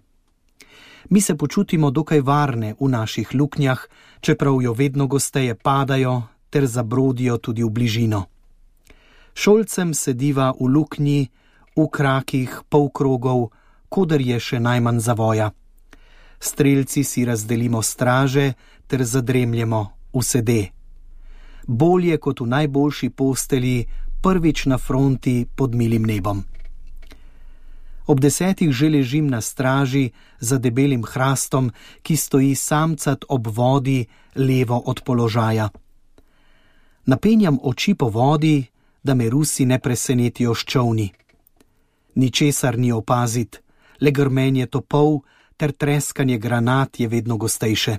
[1.10, 3.86] Mi se počutimo dokaj varne v naših luknjah,
[4.20, 8.24] čeprav jo vedno gosteje padajo ter zabrodijo tudi v bližino.
[9.34, 11.28] Šolcem sediva v luknji,
[11.76, 13.50] v krakih polkrogov,
[13.92, 15.50] kodar je še najmanj zavoja.
[16.40, 18.52] Strelci si razdelimo straže
[18.88, 19.82] ter zadremljemo
[20.14, 20.62] v sede.
[21.68, 23.76] Bolje kot v najboljši posteli,
[24.22, 26.42] prvič na fronti pod milim nebom.
[28.06, 31.70] Ob desetih že ležim na straži za debelim hrastom,
[32.02, 35.70] ki stoji samcat ob vodi, levo od položaja.
[37.06, 38.66] Napenjam oči po vodi,
[39.02, 41.12] da me Rusi ne presenetijo s čovni.
[42.14, 43.58] Ničesar ni opaziti,
[44.02, 45.22] le grmenje topov
[45.56, 47.96] ter treskanje granat je vedno gostejše.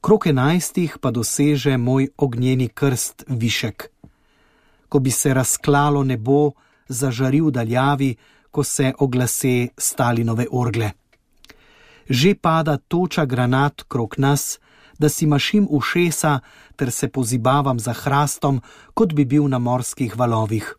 [0.00, 3.90] Krok enajstih pa doseže moj ognjeni krst višek.
[4.88, 6.52] Ko bi se razklalo nebo,
[6.88, 8.16] zažaril daljavi,
[8.50, 10.90] ko se oglase Stalinove orgle.
[12.08, 14.58] Že pada toča granat krok nas,
[14.98, 16.40] da si mašim ušesa
[16.76, 18.62] ter se pozibavam za hrastom,
[18.94, 20.76] kot bi bil na morskih valovih.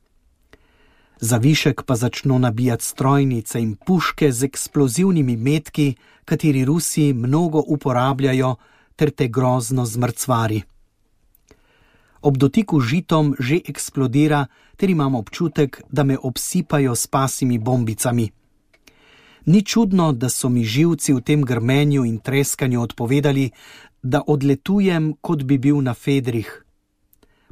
[1.19, 8.55] Za višek pa začno nabijati strojnice in puške z eksplozivnimi metki, kateri Rusi mnogo uporabljajo,
[8.95, 10.61] ter te grozno zmrcvari.
[12.21, 14.45] Ob dotiku žitom že eksplodira,
[14.77, 18.29] ter imam občutek, da me obsipajo s pasimi bombicami.
[19.45, 23.51] Ni čudno, da so mi živci v tem grmenju in treskanju odpovedali,
[24.03, 26.65] da odletujem, kot bi bil na Fedrih.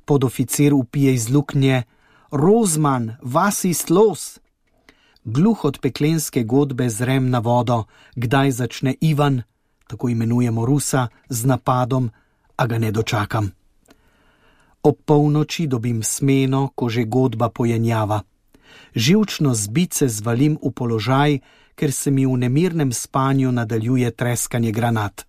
[0.06, 1.84] Podoficir upije iz luknje:
[2.36, 4.40] Rozman, vasi slos!
[5.24, 7.84] Gluh od peklenske godbe zrem na vodo,
[8.16, 9.42] kdaj začne Ivan,
[9.88, 12.12] tako imenujemo Rusa, z napadom,
[12.58, 13.52] a ga ne dočakam.
[14.84, 18.20] Ob polnoči dobim smeno, ko že godba pojenjava.
[18.96, 21.40] Živčno zbit se zvalim v položaj,
[21.76, 25.24] ker se mi v nemirnem spanju nadaljuje treskanje granat.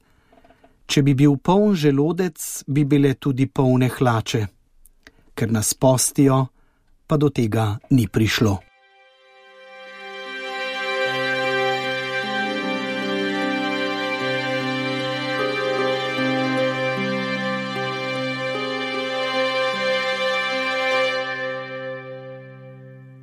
[0.87, 4.47] Če bi bil poln želodec, bi bile tudi polne hlače.
[5.35, 6.47] Ker nas postijo,
[7.07, 8.59] pa do tega ni prišlo.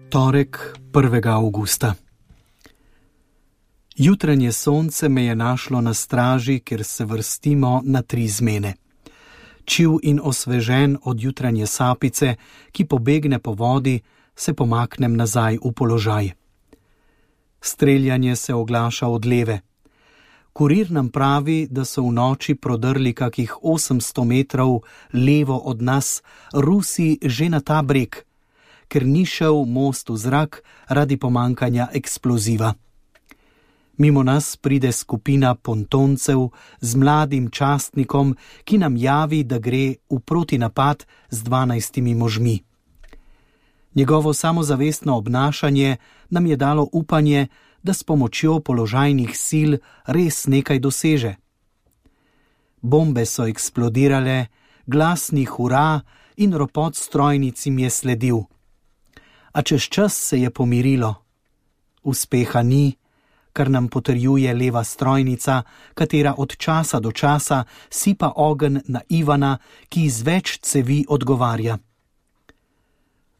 [0.09, 1.27] Torek 1.
[1.27, 1.95] augusta.
[3.95, 8.82] Jutranje sonce me je našlo na straži, kjer se vrstimo na tri zmene.
[9.65, 12.35] Čiv in osvežen od jutranje sapice,
[12.71, 14.01] ki pobegne po vodi,
[14.35, 16.31] se pomaknem nazaj v položaj.
[17.61, 19.61] Streljanje se oglaša od leve.
[20.53, 24.81] Kurir nam pravi, da so v noči prodrli kakih 800 metrov
[25.13, 26.21] levo od nas
[26.53, 28.15] Rusi že na ta breg,
[28.87, 32.73] ker ni šel most v zrak zaradi pomankanja eksploziva.
[33.97, 36.49] Mimo nas pride skupina pontoncev
[36.81, 42.59] z mladim častnikom, ki nam javi, da gre v protinapad z dvanajstimi možmi.
[43.95, 45.97] Njegovo samozavestno obnašanje
[46.29, 47.47] nam je dalo upanje,
[47.83, 49.71] da s pomočjo položajnih sil
[50.05, 51.35] res nekaj doseže.
[52.81, 54.45] Bombe so eksplodirale,
[54.85, 56.01] glasni hura
[56.37, 58.39] in ropot strojnic jim je sledil.
[59.51, 61.15] A čez čas se je pomirilo.
[62.03, 62.95] Uspeha ni
[63.53, 65.61] kar nam potrjuje leva strojnica,
[65.93, 69.57] katera od časa do časa sipa ogen na Ivana,
[69.89, 71.77] ki iz več cevi odgovarja.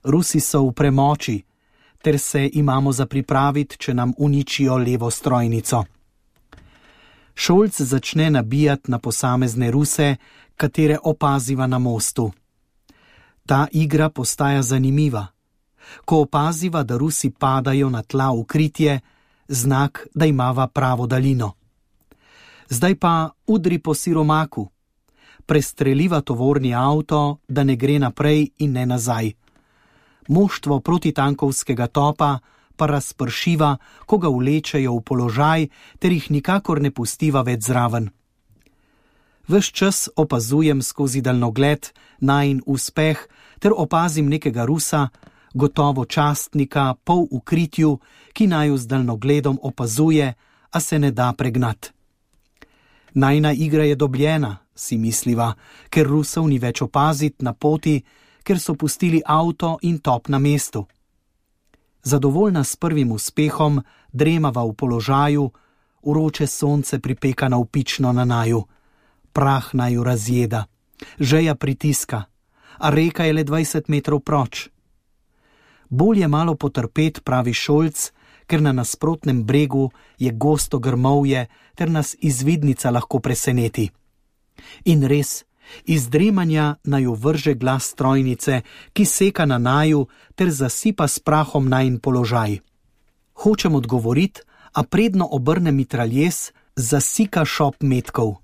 [0.04, 1.43] Rusi so v premoči,
[2.04, 5.84] ter se imamo za pripraviti, če nam uničijo levo strojnico.
[7.36, 10.15] Šolc začne nabijati na posamezne ruse,
[10.58, 12.32] katere opaziva na mostu.
[13.45, 15.28] Ta igra postaja zanimiva.
[16.06, 18.99] Ko opaziva, da Rusi padajo na tla v kritje,
[19.53, 21.53] znak, da imava pravo daljino.
[22.69, 24.69] Zdaj pa udri po siromaku,
[25.45, 29.31] prestreliva tovorni avto, da ne gre naprej in ne nazaj.
[30.27, 32.39] Moštvo protitankovskega topa
[32.75, 35.67] pa razpršiva, ko ga vlečejo v položaj,
[35.99, 38.09] ter jih nikakor ne pustiva več zraven.
[39.47, 43.19] Ves čas opazujem skozi daljnogled najn uspeh,
[43.59, 45.09] ter opazim nekega rusa,
[45.53, 47.99] gotovo častnika, pol v kritju,
[48.33, 50.33] ki naj z daljnogledom opazuje,
[50.71, 51.93] a se ne da pregnat.
[53.13, 55.54] Najna igra je dobljena, si misliva,
[55.89, 58.01] ker Rusov ni več opaziti na poti,
[58.43, 60.85] ker so pustili avto in top na mestu.
[62.04, 63.81] Zadovoljna s prvim uspehom,
[64.12, 65.51] dremava v položaju,
[66.01, 68.63] uroče sonce pripeka na upično na naju,
[69.33, 70.65] prah naju razjeda,
[71.19, 72.23] žeja pritiska,
[72.77, 74.73] a reka je le 20 metrov proč
[75.94, 78.12] bolje malo potrpeti, pravi Šolc,
[78.48, 83.89] ker na nasprotnem bregu je gosto grmovje, ter nas izvidnica lahko preseneti.
[84.85, 85.44] In res,
[85.85, 88.62] iz dremanja naj vrže glas strojnice,
[88.94, 92.60] ki seka na naju ter zasipa s prahom najn položaj.
[93.33, 94.41] Hočem odgovoriti,
[94.73, 98.42] a predno obrne mitraljes, zasika šop metkov.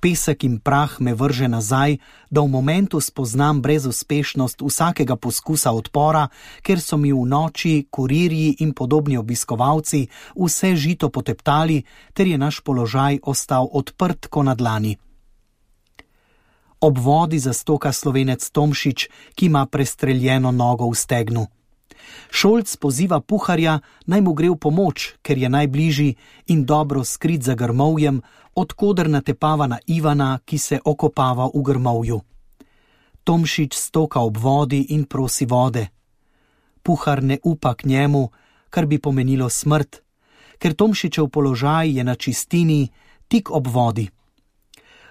[0.00, 1.96] Pesek in prah me vrže nazaj,
[2.30, 6.28] da v momentu spoznam brezuspešnost vsakega poskusa odpora,
[6.62, 11.82] ker so mi v noči kurirji in podobni obiskovalci vse žito poteptali,
[12.14, 14.96] ter je naš položaj ostal odprt kot na dlani.
[16.80, 21.55] Ob vodi zastoka slovenec Tomšič, ki ima prestreljeno nogo v stegnu.
[22.30, 26.16] Šolc poziva puharja naj mu gre v pomoč, ker je najbližji
[26.46, 28.22] in dobro skrit za grmovjem,
[28.54, 32.20] odkudar natepava na Ivana, ki se okopava v grmovju.
[33.24, 35.88] Tomšič stoka ob vodi in prosi vode.
[36.82, 38.30] Puhar ne upa k njemu,
[38.70, 40.02] kar bi pomenilo smrt,
[40.58, 42.88] ker Tomšičev položaj je na čistini,
[43.28, 44.08] tik ob vodi.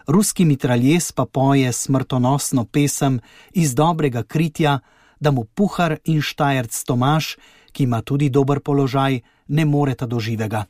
[0.07, 3.19] Ruski mitraljes pa poje smrtonosno pesem
[3.51, 4.79] iz dobrega kritja,
[5.19, 7.37] da mu puhar in štajerc Tomaš,
[7.71, 10.65] ki ima tudi dober položaj, ne moreta do živega.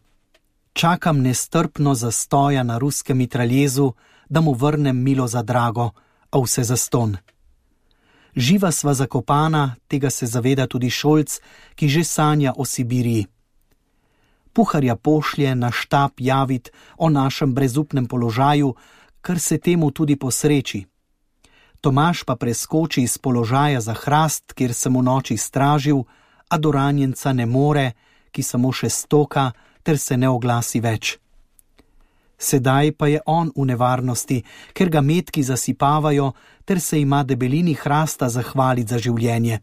[0.74, 3.94] Čakam nestrpno za stoja na ruskem mitraljezu,
[4.30, 5.92] da mu vrnem milo za drago,
[6.32, 7.18] a vse za ston.
[8.36, 11.40] Živa sva zakopana, tega se zaveda tudi šolc,
[11.76, 13.26] ki že sanja o Sibiriji.
[14.54, 18.76] Puharja pošlje na štab javiti o našem brezupnem položaju,
[19.22, 20.86] kar se temu tudi posreči.
[21.86, 26.02] Tomaš pa preskoči iz položaja za hrast, kjer sem v noči stražil,
[26.50, 27.92] a do ranjenca ne more,
[28.34, 29.52] ki samo še stoka
[29.86, 31.20] ter se ne oglasi več.
[32.42, 34.40] Sedaj pa je on v nevarnosti,
[34.74, 36.32] ker ga metki zasipavajo,
[36.66, 39.62] ter se ima debelini hrasta zahvaliti za življenje.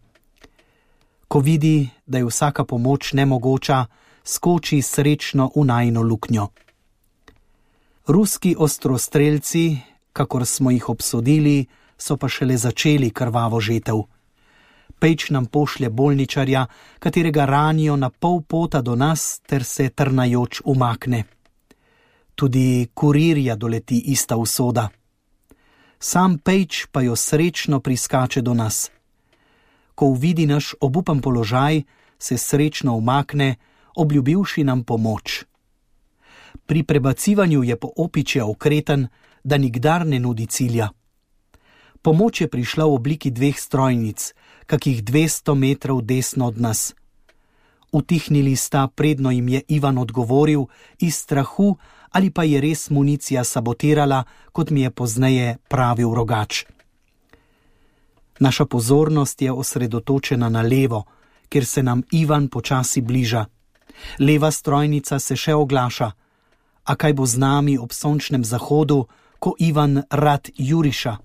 [1.27, 3.83] Ko vidi, da je vsaka pomoč nemogoča,
[4.23, 6.49] skoči srečno v najno luknjo.
[8.07, 9.81] Ruski ostrostrelci,
[10.13, 14.03] kakor smo jih obsodili, so pa šele začeli krvavo žetev.
[14.99, 16.67] Peč nam pošlje bolničarja,
[16.99, 21.25] katerega ranijo na pol pota do nas, ter se trnajoč umakne.
[22.35, 24.89] Tudi kurirja doleti ista usoda.
[25.99, 28.91] Sam Peč pa jo srečno priskače do nas.
[29.95, 31.83] Ko vidi naš obupan položaj,
[32.19, 33.57] se srečno umakne,
[33.97, 35.45] obljubivši nam pomoč.
[36.67, 39.09] Pri prebacivanju je po opiče okreten,
[39.45, 40.89] da nikdar ne nudi cilja.
[42.03, 44.35] Pomoč je prišla v obliki dveh strojnic,
[44.67, 46.95] kakih 200 metrov desno od nas.
[47.93, 50.67] Utihnili sta, predno jim je Ivan odgovoril,
[50.99, 51.77] iz strahu
[52.13, 56.65] ali pa je res municija sabotirala, kot mi je pozneje pravil rogač.
[58.41, 61.05] Naša pozornost je osredotočena na levo,
[61.49, 63.47] ker se nam Ivan počasi bliža.
[64.19, 66.11] Leva strojnica se še oglaša.
[66.85, 69.07] A kaj bo z nami ob sončnem zahodu,
[69.39, 71.17] ko Ivan rad juriša?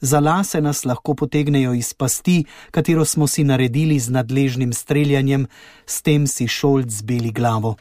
[0.00, 5.46] Za lase nas lahko potegnejo iz pasti, katero smo si naredili z nadležnim streljanjem,
[5.86, 7.76] s tem si šolc zbili glavo.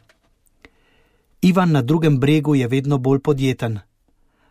[1.41, 3.80] Ivan na drugem bregu je vedno bolj podjeten.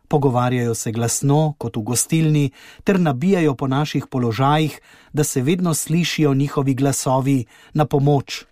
[0.08, 2.50] Pogovarjajo se glasno, kot v gostilni,
[2.84, 4.80] ter nabijajo po naših položajih,
[5.12, 7.44] da se vedno slišijo njihovi glasovi
[7.74, 8.44] na pomoč.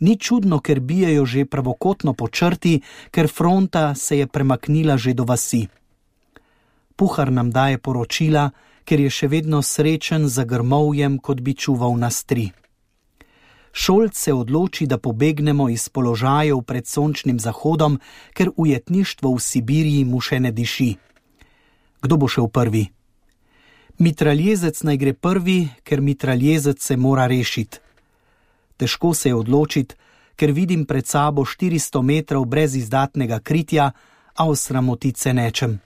[0.00, 2.80] Ni čudno, ker bijajo že pravokotno po črti,
[3.10, 5.66] ker fronta se je premaknila že do vasi
[7.00, 8.50] puhar nam daje poročila,
[8.84, 12.50] ker je še vedno srečen za grmovjem, kot bi čuval na stri.
[13.72, 17.96] Šolc se odloči, da pobegnemo iz položajev pred sončnim zahodom,
[18.36, 20.90] ker ujetništvo v Sibiriji mu še ne diši.
[22.04, 22.84] Kdo bo šel prvi?
[24.04, 27.80] Mitraljezec naj gre prvi, ker mitraljezec se mora rešiti.
[28.76, 29.96] Težko se je odločiti,
[30.36, 33.92] ker vidim pred sabo 400 metrov brez izdatnega kritja,
[34.36, 35.80] a osramotiti se nečem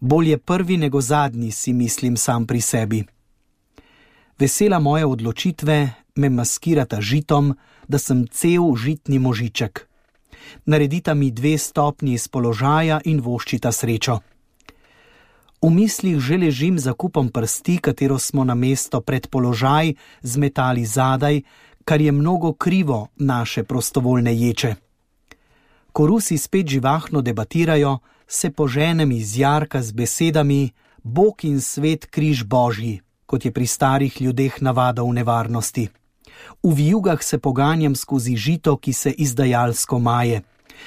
[0.00, 3.04] bolje prvi nego zadnji, si mislim sam pri sebi.
[4.38, 7.54] Vesela moje odločitve me maskirata žitom,
[7.88, 9.86] da sem cel žitni možiček.
[10.66, 14.18] Naredita mi dve stopni iz položaja in voščita srečo.
[15.62, 21.40] V mislih že ležim za kupom prsti, katero smo na mesto pred položaj zmetali zadaj,
[21.84, 24.74] kar je mnogo krivo naše prostovoljne ječe.
[25.92, 27.98] Ko Rusi spet živahno debatirajo,
[28.28, 30.70] se poženem iz jarka z besedami:
[31.02, 35.88] Bog in svet križ božji, kot je pri starih ljudeh navada v nevarnosti.
[36.62, 40.42] V vijugah se poganjam skozi žito, ki se izdajalsko maje.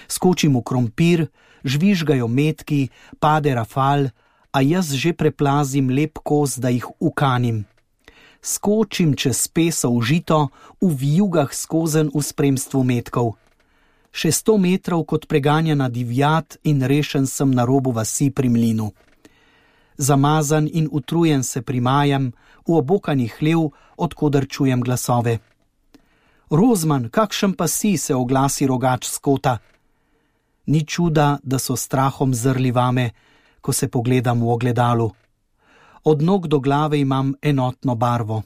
[0.07, 1.27] Skočim v krompir,
[1.63, 4.09] žvižgajo metki, pade rafal,
[4.51, 7.65] a jaz že preplazim lep kos, da jih ukanim.
[8.41, 10.49] Skočim čez peso v žito,
[10.81, 13.37] v vijugah skozen v spremstvu metkov
[14.11, 18.91] še sto metrov kot preganjena divjad in rešen sem na robu vasi pri mlinu.
[19.97, 22.31] Zamazan in utrujen se primajam
[22.67, 25.39] v obokani hlev, odkudar čujem glasove.
[26.49, 29.57] Rozman, kakšen pa si, se oglasi rogač skota.
[30.67, 33.11] Ni čuda, da so strahom zrli vame,
[33.61, 35.11] ko se pogledam v ogledalu.
[36.03, 38.43] Od nog do glave imam enotno barvo,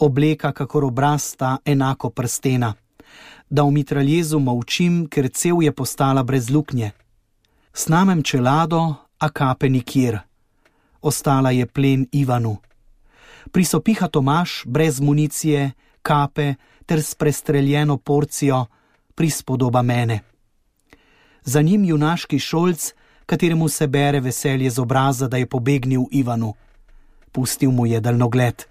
[0.00, 2.74] obleka, kakor obraz sta enako prstena.
[3.52, 6.94] Da v mitraljezu molčim, ker cel je postala brez luknje.
[7.72, 8.80] Snamem čelado,
[9.20, 10.18] a kape nikjer.
[11.02, 12.56] Ostala je plen Ivanu.
[13.52, 15.72] Prisopiha Tomaš brez municije,
[16.02, 16.54] kape
[16.86, 18.64] ter s prestreljeno porcijo,
[19.14, 20.20] prispodoba mene.
[21.44, 22.94] Za njim junaški šolc,
[23.26, 26.54] kateremu se bere veselje z obraza, da je pobegnil Ivanu.
[27.32, 28.64] Pustil mu je daljnogled.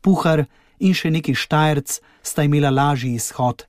[0.00, 0.44] Puhar
[0.78, 3.66] in še neki štajerc sta imela lažji izhod,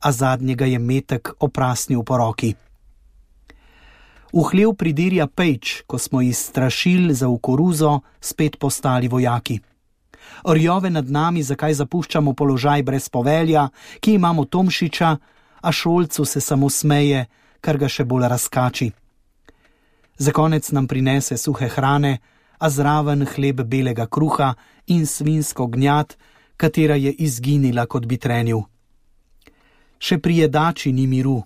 [0.00, 2.54] a zadnjega je metek oprasnil po roki.
[4.32, 9.60] V hlev pridirja Pejč, ko smo iz strašil za ukoruzo spet postali vojaki.
[10.44, 13.68] Orjove nad nami, zakaj zapuščamo položaj brez povelja,
[14.00, 15.16] ki imamo Tomšiča,
[15.60, 17.26] a šolcu se samo smeje,
[17.60, 18.90] kar ga še bolj razkači.
[20.18, 22.18] Za konec nam prinese suhe hrane,
[22.58, 24.54] a zraven hleb belega kruha
[24.86, 26.16] in svinsko gnjat,
[26.56, 28.66] katera je izginila, kot bi trenil.
[29.98, 31.42] Še pri jedači ni miru,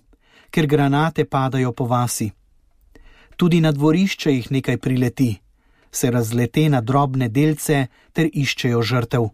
[0.51, 2.31] ker granate padajo po vasi.
[3.37, 5.33] Tudi na dvorišče jih nekaj prileti,
[5.93, 9.29] se razlete na drobne delce ter iščejo žrtev.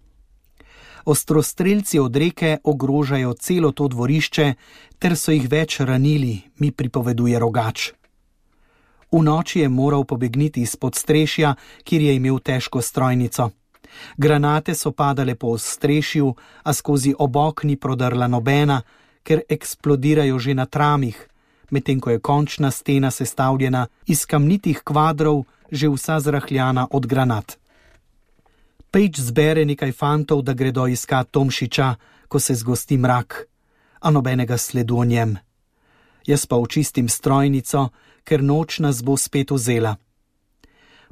[1.05, 4.47] Ostrostrelci od reke ogrožajo celo to dvorišče,
[4.99, 7.93] ter so jih več ranili, mi pripoveduje rogač.
[9.13, 11.55] V noči je moral pobegniti izpod strešja,
[11.85, 13.51] kjer je imel težko strojnico.
[14.17, 18.83] Granate so padale po strešju, a skozi obok ni prodrla nobena,
[19.29, 21.17] ker eksplodirajo že na tramih,
[21.71, 27.59] medtem ko je končna stena sestavljena iz kamnitih kvadrov, že vsa zrahljana od granat.
[28.91, 31.95] Pejč zbere nekaj fantov, da gredo iskat Tomšiča,
[32.29, 33.45] ko se zgosti mrak,
[34.01, 35.37] a nobenega sledu o njem.
[36.25, 37.89] Jaz pa očistim strojnico,
[38.25, 39.97] ker noč nas bo spet vzela.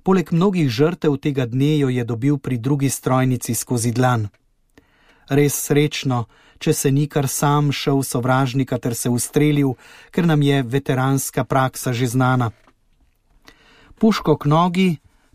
[0.03, 4.29] Poleg mnogih žrtev tega dne jo je dobil pri drugi strojnici skozi dlan.
[5.29, 6.25] Res srečno,
[6.59, 9.75] če se ni kar sam šel sovražnika ter se ustrelil,
[10.11, 12.51] ker nam je veteranska praksa že znana.
[13.99, 14.91] Puško k nogi,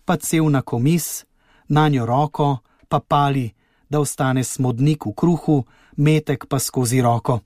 [0.06, 1.26] pa cel na komis,
[1.70, 2.58] na njo roko,
[2.90, 3.52] pa pali,
[3.90, 5.64] da ostane smodnik v kruhu,
[5.98, 7.40] metek pa skozi roko.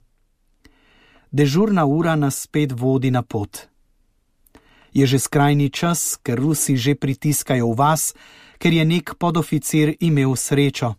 [1.32, 3.68] Dežurna ura nas spet vodi na pot.
[4.92, 8.14] Je že skrajni čas, ker Rusi že pritiskajo v vas,
[8.58, 10.96] ker je nek podoficir imel srečo.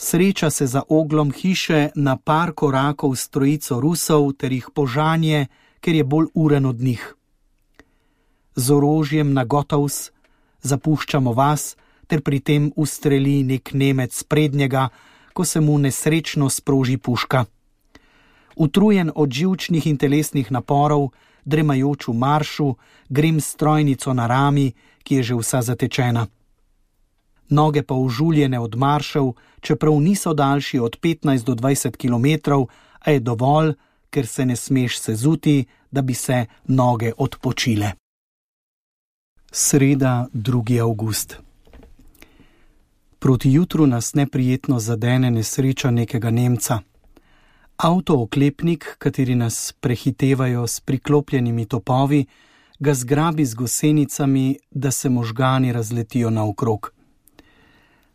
[0.00, 5.46] Sreča se za oglom hiše na par korakov s trojico Rusov ter jih požanje,
[5.80, 7.14] ker je bolj uren od njih.
[8.54, 10.10] Z orožjem na gotovs,
[10.62, 11.74] zapuščamo vas,
[12.06, 14.88] ter pri tem ustreli nek Nemec prednjega,
[15.32, 17.44] ko se mu nesrečno sproži puška.
[18.56, 21.10] Utrujen od živčnih in telesnih naporov,
[21.44, 22.74] dremajoč v maršu,
[23.08, 24.72] grem strojnico na rami,
[25.02, 26.26] ki je že vsa zatečena.
[27.48, 32.52] Noge pa užuljene od maršev, čeprav niso daljši od 15 do 20 km,
[32.98, 33.74] a je dovolj,
[34.10, 37.92] ker se ne smeš sezuti, da bi se noge odpočile.
[39.52, 40.80] Sreda 2.
[40.80, 41.36] august.
[43.18, 46.78] Proti jutru nas neprijetno zadene nesreča nekega Nemca.
[47.76, 52.26] Avtooklepnik, kateri nas prehitevajo s priklopljenimi topovi,
[52.78, 56.97] ga zgrabi z gosenicami, da se možgani razletijo naokrog.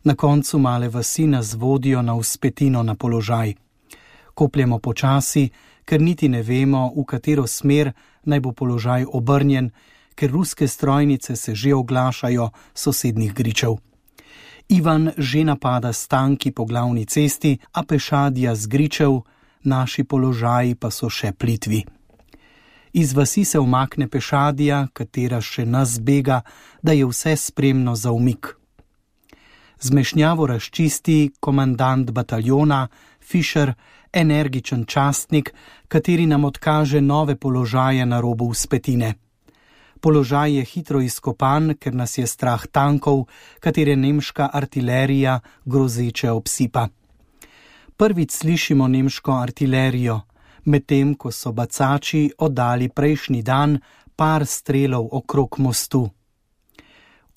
[0.03, 3.53] Na koncu male vasi nas vodijo na uspetino na položaj.
[4.33, 5.49] Kopljemo počasi,
[5.85, 7.91] ker niti ne vemo, v katero smer
[8.23, 9.71] naj bo položaj obrnjen,
[10.15, 13.75] ker ruske strojnice se že oglašajo sosednjih gričev.
[14.69, 19.21] Ivan že napada stanki po glavni cesti, a pešadja z gričev,
[19.63, 21.83] naši položaji pa so še plitvi.
[22.93, 26.41] Iz vasi se umakne pešadja, katera še nas bega,
[26.81, 28.62] da je vse spremno za umik.
[29.79, 32.87] Zmešnjavo razčisti komandant bataljona,
[33.19, 33.73] Fischer,
[34.13, 35.53] energičen častnik,
[35.87, 39.13] kateri nam odkaže nove položaje na robu uspetine.
[40.01, 43.25] Položaj je hitro izkopan, ker nas je strah tankov,
[43.59, 46.87] katere nemška artilerija grozeče obsipa.
[47.97, 50.21] Prvič slišimo nemško artilerijo,
[50.65, 53.79] medtem ko so bacači oddali prejšnji dan
[54.15, 56.09] par strelov okrog mostu.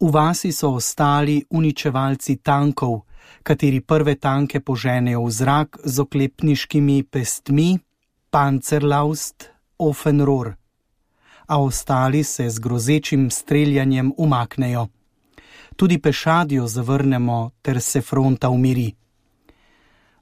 [0.00, 3.08] V vasi so ostali uničevalci tankov,
[3.42, 7.80] kateri prve tanke poženejo v zrak z oklepniškimi pestmi,
[8.30, 10.52] Panzerlaust, Offenrohr,
[11.48, 14.88] a ostali se z grozečim streljanjem umaknejo.
[15.76, 18.92] Tudi pešadjo zavrnemo, ter se fronta umiri.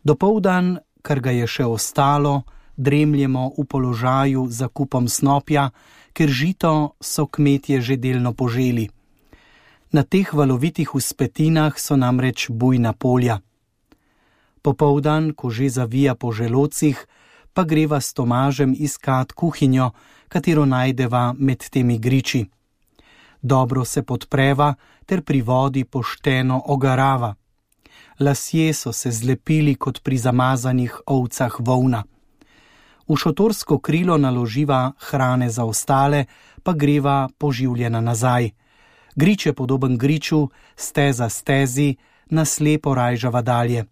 [0.04, 2.42] Dopoldan, kar ga je še ostalo,
[2.76, 5.70] dremljemo v položaju za kupom snopja,
[6.14, 8.93] ker žito so kmetje že delno poželi.
[9.94, 13.36] Na teh valovitih uspetinah so namreč bujna polja.
[14.62, 16.98] Popoldan, ko že zavija po želocih,
[17.54, 19.92] pa greva s Tomažem iskat kuhinjo,
[20.28, 22.42] katero najdeva med temi griči.
[23.42, 24.74] Dobro se podpreva
[25.06, 27.34] ter pri vodi pošteno ogarava.
[28.18, 32.02] Lasje so se zlepili kot pri zamazanih ovcah volna.
[33.08, 36.24] V šotorsko krilo naloživa hrane za ostale,
[36.62, 38.63] pa greva poživljena nazaj.
[39.14, 41.96] Grič je podoben griču, steza stezi,
[42.30, 43.84] naslepo rajžava dalje.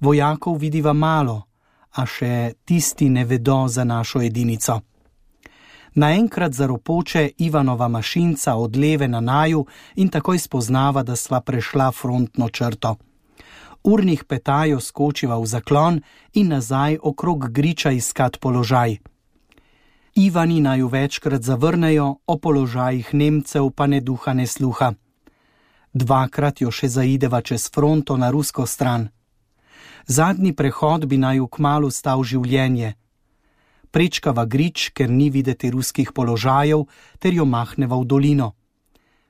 [0.00, 1.42] Vojakov vidiva malo,
[1.90, 4.80] a še tisti ne vedo za našo edinico.
[5.94, 12.48] Naenkrat zaropoče Ivanova mašinca od leve na naju in takoj spoznava, da sva prešla frontno
[12.48, 12.96] črto.
[13.84, 16.00] Urnih petajo skočiva v zaklon
[16.34, 18.98] in nazaj okrog griča iskat položaj.
[20.20, 24.92] Ivani naju večkrat zavrnejo, o položajih Nemcev pa ne duha ne sluha.
[25.94, 29.08] Dvakrat jo še zaideva čez fronto na rusko stran.
[30.06, 32.96] Zadnji prehod bi naj v kmalu stal življenje.
[33.94, 36.88] Prečkava grič, ker ni videti ruskih položajev,
[37.22, 38.52] ter jo mahneva v dolino.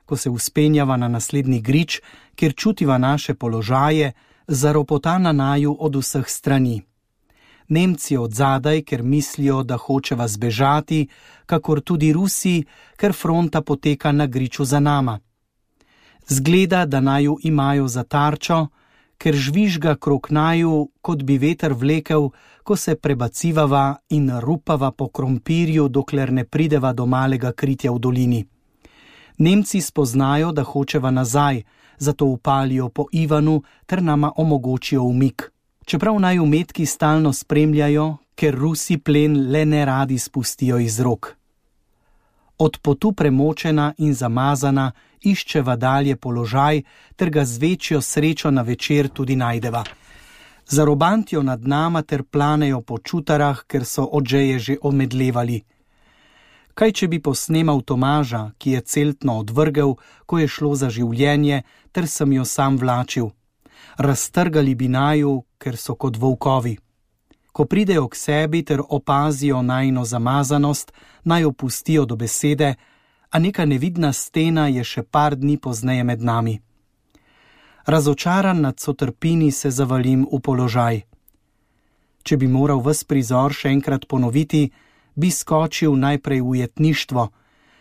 [0.09, 2.01] Ko se uspenjava na naslednji grič,
[2.35, 4.15] kjer čutiva naše položaje,
[4.49, 6.81] zaropota na naju od vseh strani.
[7.69, 11.09] Nemci od zadaj, ker mislijo, da hočeva zbežati,
[11.47, 12.65] kakor tudi Rusi,
[12.97, 15.19] ker fronta poteka na griču za nama.
[16.29, 18.67] Zgleda, da naju imajo za tarčo,
[19.19, 22.31] ker žvižga krok naju, kot bi veter vlekel,
[22.63, 28.45] ko se prebacivava in rupava po krompirju, dokler ne prideva do malega kritja v dolini.
[29.39, 31.63] Nemci spoznajo, da hočeva nazaj,
[31.99, 35.53] zato upalijo po Ivanu ter nama omogočijo umik.
[35.89, 41.31] Čeprav naj umetki stalno spremljajo, ker Rusi plen le ne radi spustijo iz rok.
[42.59, 46.83] Od potu premočena in zamazana, iščeva dalje položaj,
[47.17, 49.85] ter ga z večjo srečo na večer tudi najdeva.
[50.67, 55.63] Zarobantijo nad nama ter planejo po čutarah, ker so odžeje že omedlevali.
[56.75, 61.63] Kaj če bi posnemal Tomaža, ki je celtno odvrgel, ko je šlo za življenje,
[61.93, 63.33] ter sem jo sam vlačil?
[63.99, 66.79] Raztrgali bi naju, ker so kot volkovi.
[67.53, 70.93] Ko pridejo k sebi ter opazijo najno zamazanost,
[71.25, 72.75] naj opustijo do besede,
[73.31, 76.61] a neka nevidna stena je še par dni pozneje med nami.
[77.87, 81.03] Razočaran nad sotrpini se zavalim v položaj.
[82.23, 84.69] Če bi moral ves prizor še enkrat ponoviti,
[85.17, 87.29] bi skočil najprej v jetništvo,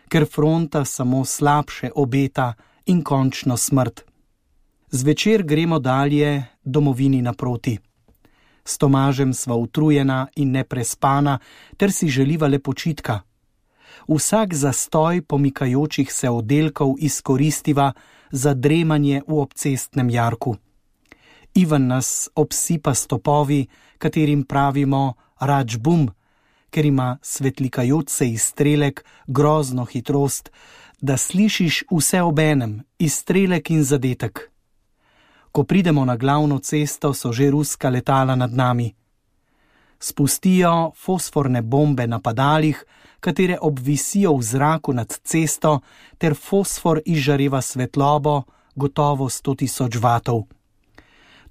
[0.08, 2.54] ker fronta samo slabše obeta
[2.86, 4.06] in končno smrt.
[4.92, 7.78] Zvečer gremo dalje domovini naproti.
[8.66, 11.40] S Tomažem sva utrujena in neprespana,
[11.78, 13.22] ter si želiva le počitka
[14.08, 17.94] vsak zastoj pomikajočih se oddelkov izkoristiva
[18.32, 20.56] za dremanje v obcestnem jarku.
[21.56, 26.10] Ivan nas obsipa stopovi, katerim pravimo račbum,
[26.70, 30.52] ker ima svetlikajoč se izstrelek grozno hitrost,
[31.02, 34.52] da slišiš vse obenem, izstrelek in zadetek.
[35.52, 38.94] Ko pridemo na glavno cesto, so že ruska letala nad nami.
[40.00, 42.86] Spustijo fosforne bombe na padalih,
[43.20, 45.80] katere obvisijo v zraku nad cesto,
[46.18, 48.44] ter fosfor izžareva svetlobo,
[48.76, 50.46] gotovo 100 tisoč vatov.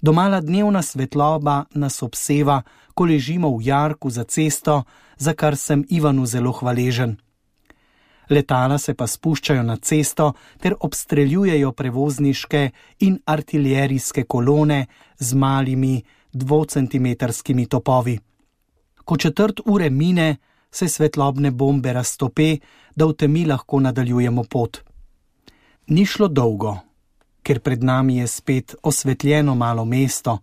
[0.01, 2.61] Domala dnevna svetloba nas obseva,
[2.93, 4.83] ko ležimo v jarku za cesto,
[5.17, 7.17] za kar sem Ivanu zelo hvaležen.
[8.29, 12.69] Letala se pa spuščajo na cesto ter obstreljujejo prevozniške
[12.99, 14.85] in artiljerijske kolone
[15.19, 16.01] z malimi
[16.33, 18.19] dvocentimetrskimi topovi.
[19.05, 20.35] Ko četrt ure mine,
[20.71, 22.57] se svetlobne bombe raztope,
[22.95, 24.81] da v temi lahko nadaljujemo pot.
[25.87, 26.75] Ni šlo dolgo,
[27.43, 30.37] ker pred nami je spet osvetljeno malo mesto,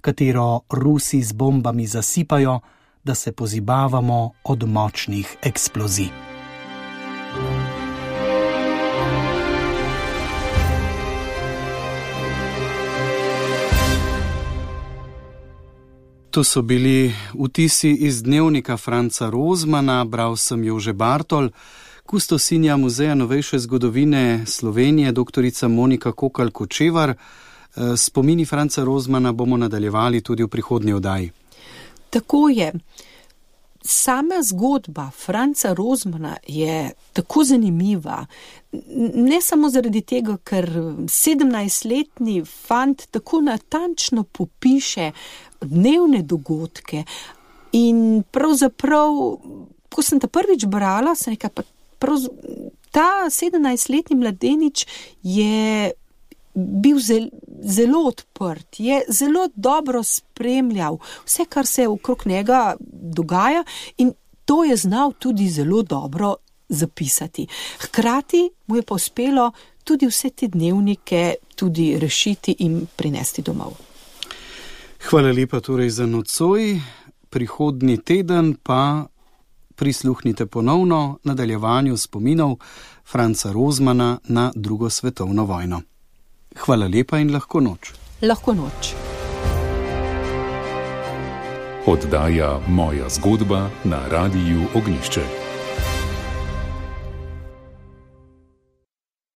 [0.00, 2.60] katero Rusi z bombami zasipajo,
[3.04, 6.37] da se pozibavamo od močnih eksplozij.
[16.38, 21.48] To so bili vtisi iz dnevnika Franca Rozmana, bral sem jo že Bartol,
[22.06, 25.68] kustosinja Muzeja novejše zgodovine Slovenije, dr.
[25.68, 27.10] Monika Kokal Kočevar.
[27.10, 27.16] Eh,
[27.96, 31.30] spomini Franca Rozmana bomo nadaljevali tudi v prihodnji oddaji.
[32.10, 32.72] Tako je.
[33.82, 38.26] Sama zgodba Franca Rozmana je tako zanimiva,
[39.14, 40.70] ne samo zaradi tega, ker
[41.08, 45.12] 17-letni fant tako natančno popiše
[45.60, 47.04] dnevne dogodke,
[47.72, 49.14] In pravzaprav,
[49.92, 51.64] ko sem ta prvič brala, sem rekla, pa
[52.00, 52.24] prav,
[52.94, 54.86] ta 17-letni mladenič
[55.22, 55.92] je
[56.54, 57.28] bil zel,
[57.62, 63.64] zelo odprt, je zelo dobro spremljal vse, kar se okrog njega dogaja,
[63.98, 66.36] in to je znal tudi zelo dobro
[66.68, 67.46] zapisati.
[67.80, 69.52] Hkrati mu je pa uspelo
[69.84, 73.87] tudi vse te dnevnike tudi rešiti in prinesti domov.
[75.06, 76.80] Hvala lepa torej za nocoj.
[77.30, 79.06] Prihodni teden pa
[79.76, 82.56] prisluhnite ponovno nadaljevanju spominov
[83.10, 85.82] Franca Rozmana na drugo svetovno vojno.
[86.56, 87.92] Hvala lepa in lahko noč.
[88.22, 88.94] Lahko noč.
[91.86, 95.47] Oddaja moja zgodba na radiju Ognišče.